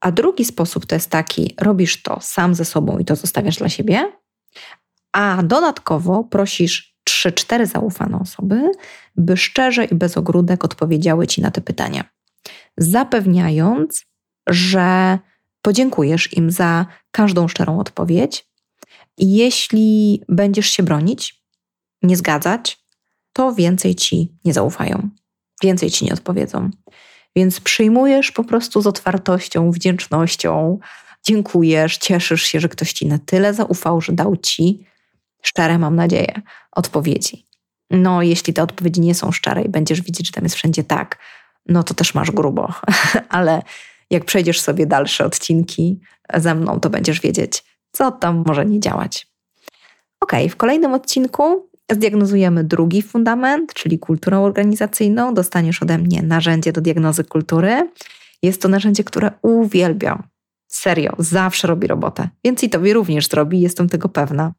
a 0.00 0.12
drugi 0.12 0.44
sposób 0.44 0.86
to 0.86 0.94
jest 0.94 1.10
taki: 1.10 1.54
robisz 1.60 2.02
to 2.02 2.18
sam 2.20 2.54
ze 2.54 2.64
sobą 2.64 2.98
i 2.98 3.04
to 3.04 3.16
zostawiasz 3.16 3.56
dla 3.56 3.68
siebie, 3.68 4.12
a 5.12 5.42
dodatkowo 5.42 6.24
prosisz 6.24 6.96
3-4 7.10 7.66
zaufane 7.66 8.18
osoby, 8.18 8.70
by 9.16 9.36
szczerze 9.36 9.84
i 9.84 9.94
bez 9.94 10.16
ogródek 10.16 10.64
odpowiedziały 10.64 11.26
ci 11.26 11.42
na 11.42 11.50
te 11.50 11.60
pytania, 11.60 12.04
zapewniając, 12.76 14.06
że 14.46 15.18
podziękujesz 15.62 16.32
im 16.32 16.50
za 16.50 16.86
każdą 17.10 17.48
szczerą 17.48 17.80
odpowiedź. 17.80 18.46
Jeśli 19.18 20.22
będziesz 20.28 20.70
się 20.70 20.82
bronić, 20.82 21.42
nie 22.02 22.16
zgadzać, 22.16 22.78
to 23.32 23.54
więcej 23.54 23.94
ci 23.94 24.32
nie 24.44 24.52
zaufają, 24.52 25.08
więcej 25.62 25.90
ci 25.90 26.04
nie 26.04 26.12
odpowiedzą. 26.12 26.70
Więc 27.36 27.60
przyjmujesz 27.60 28.32
po 28.32 28.44
prostu 28.44 28.80
z 28.80 28.86
otwartością, 28.86 29.70
wdzięcznością, 29.70 30.78
dziękujesz, 31.24 31.98
cieszysz 31.98 32.42
się, 32.42 32.60
że 32.60 32.68
ktoś 32.68 32.92
ci 32.92 33.06
na 33.06 33.18
tyle 33.18 33.54
zaufał, 33.54 34.00
że 34.00 34.12
dał 34.12 34.36
ci 34.36 34.86
szczere, 35.42 35.78
mam 35.78 35.96
nadzieję, 35.96 36.42
odpowiedzi. 36.72 37.46
No, 37.90 38.22
jeśli 38.22 38.52
te 38.52 38.62
odpowiedzi 38.62 39.00
nie 39.00 39.14
są 39.14 39.32
szczere 39.32 39.62
i 39.62 39.68
będziesz 39.68 40.00
widzieć, 40.00 40.26
że 40.26 40.32
tam 40.32 40.44
jest 40.44 40.56
wszędzie 40.56 40.84
tak, 40.84 41.18
no 41.68 41.82
to 41.82 41.94
też 41.94 42.14
masz 42.14 42.30
grubo. 42.30 42.74
Ale 43.28 43.62
jak 44.10 44.24
przejdziesz 44.24 44.60
sobie 44.60 44.86
dalsze 44.86 45.24
odcinki 45.24 46.00
ze 46.34 46.54
mną, 46.54 46.80
to 46.80 46.90
będziesz 46.90 47.20
wiedzieć, 47.20 47.64
co 47.92 48.10
tam 48.10 48.44
może 48.46 48.66
nie 48.66 48.80
działać. 48.80 49.26
Ok, 50.20 50.32
w 50.50 50.56
kolejnym 50.56 50.94
odcinku 50.94 51.68
Zdiagnozujemy 51.92 52.64
drugi 52.64 53.02
fundament, 53.02 53.74
czyli 53.74 53.98
kulturę 53.98 54.38
organizacyjną. 54.38 55.34
Dostaniesz 55.34 55.82
ode 55.82 55.98
mnie 55.98 56.22
narzędzie 56.22 56.72
do 56.72 56.80
diagnozy 56.80 57.24
kultury. 57.24 57.90
Jest 58.42 58.62
to 58.62 58.68
narzędzie, 58.68 59.04
które 59.04 59.30
uwielbiam. 59.42 60.22
Serio, 60.68 61.12
zawsze 61.18 61.68
robi 61.68 61.86
robotę, 61.86 62.28
więc 62.44 62.62
i 62.62 62.70
tobie 62.70 62.94
również 62.94 63.28
zrobi, 63.28 63.60
jestem 63.60 63.88
tego 63.88 64.08
pewna. 64.08 64.52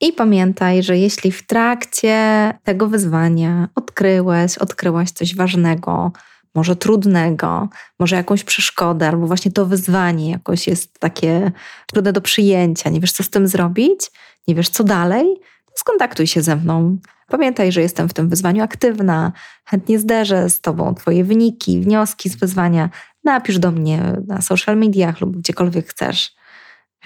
I 0.00 0.12
pamiętaj, 0.12 0.82
że 0.82 0.98
jeśli 0.98 1.32
w 1.32 1.46
trakcie 1.46 2.18
tego 2.62 2.88
wyzwania 2.88 3.68
odkryłeś, 3.74 4.58
odkryłaś 4.58 5.10
coś 5.10 5.36
ważnego, 5.36 6.12
może 6.54 6.76
trudnego, 6.76 7.68
może 7.98 8.16
jakąś 8.16 8.44
przeszkodę, 8.44 9.08
albo 9.08 9.26
właśnie 9.26 9.52
to 9.52 9.66
wyzwanie 9.66 10.30
jakoś 10.30 10.66
jest 10.66 10.98
takie 10.98 11.52
trudne 11.86 12.12
do 12.12 12.20
przyjęcia, 12.20 12.90
nie 12.90 13.00
wiesz 13.00 13.12
co 13.12 13.22
z 13.22 13.30
tym 13.30 13.48
zrobić, 13.48 14.10
nie 14.48 14.54
wiesz 14.54 14.68
co 14.68 14.84
dalej, 14.84 15.40
skontaktuj 15.74 16.26
się 16.26 16.42
ze 16.42 16.56
mną. 16.56 16.98
Pamiętaj, 17.28 17.72
że 17.72 17.80
jestem 17.80 18.08
w 18.08 18.14
tym 18.14 18.28
wyzwaniu 18.28 18.64
aktywna, 18.64 19.32
chętnie 19.64 19.98
zderzę 19.98 20.50
z 20.50 20.60
Tobą 20.60 20.94
Twoje 20.94 21.24
wyniki, 21.24 21.80
wnioski 21.80 22.28
z 22.28 22.36
wyzwania. 22.36 22.90
Napisz 23.24 23.58
do 23.58 23.70
mnie 23.70 24.16
na 24.26 24.42
social 24.42 24.76
mediach 24.76 25.20
lub 25.20 25.36
gdziekolwiek 25.36 25.86
chcesz. 25.86 26.33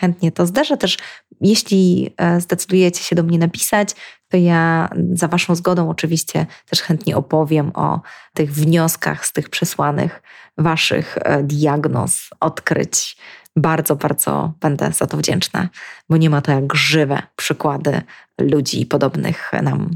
Chętnie 0.00 0.32
to 0.32 0.46
zderzę 0.46 0.76
też. 0.76 0.98
Jeśli 1.40 2.14
e, 2.16 2.40
zdecydujecie 2.40 3.02
się 3.02 3.16
do 3.16 3.22
mnie 3.22 3.38
napisać, 3.38 3.90
to 4.28 4.36
ja 4.36 4.88
za 5.12 5.28
Waszą 5.28 5.54
zgodą 5.54 5.90
oczywiście 5.90 6.46
też 6.70 6.82
chętnie 6.82 7.16
opowiem 7.16 7.70
o 7.74 8.00
tych 8.34 8.52
wnioskach 8.52 9.26
z 9.26 9.32
tych 9.32 9.48
przesłanych 9.48 10.22
Waszych 10.58 11.18
e, 11.20 11.42
diagnoz, 11.42 12.30
odkryć, 12.40 13.16
bardzo, 13.56 13.96
bardzo 13.96 14.52
będę 14.60 14.92
za 14.92 15.06
to 15.06 15.16
wdzięczna, 15.16 15.68
bo 16.08 16.16
nie 16.16 16.30
ma 16.30 16.42
to 16.42 16.52
jak 16.52 16.74
żywe 16.74 17.22
przykłady 17.36 18.02
ludzi 18.40 18.86
podobnych 18.86 19.52
nam. 19.62 19.90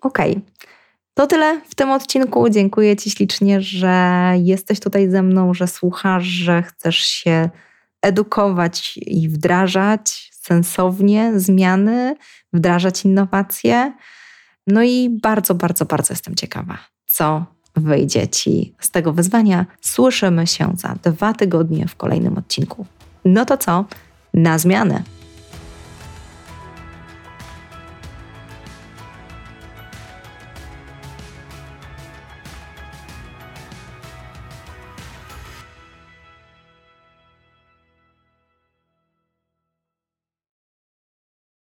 Ok. 0.00 0.18
To 1.14 1.26
tyle 1.26 1.60
w 1.68 1.74
tym 1.74 1.90
odcinku. 1.90 2.48
Dziękuję 2.48 2.96
Ci 2.96 3.10
ślicznie, 3.10 3.60
że 3.60 4.32
jesteś 4.36 4.80
tutaj 4.80 5.10
ze 5.10 5.22
mną, 5.22 5.54
że 5.54 5.66
słuchasz, 5.66 6.24
że 6.24 6.62
chcesz 6.62 6.98
się 6.98 7.50
edukować 8.02 8.96
i 8.96 9.28
wdrażać 9.28 10.30
sensownie 10.32 11.32
zmiany, 11.36 12.16
wdrażać 12.52 13.04
innowacje. 13.04 13.92
No 14.66 14.82
i 14.82 15.18
bardzo, 15.22 15.54
bardzo, 15.54 15.84
bardzo 15.84 16.12
jestem 16.12 16.34
ciekawa, 16.34 16.78
co 17.06 17.44
wyjdzie 17.76 18.28
Ci 18.28 18.74
z 18.80 18.90
tego 18.90 19.12
wyzwania. 19.12 19.66
Słyszymy 19.80 20.46
się 20.46 20.72
za 20.76 20.96
dwa 21.02 21.32
tygodnie 21.32 21.88
w 21.88 21.96
kolejnym 21.96 22.38
odcinku. 22.38 22.86
No 23.24 23.44
to 23.44 23.56
co? 23.56 23.84
Na 24.34 24.58
zmianę! 24.58 25.02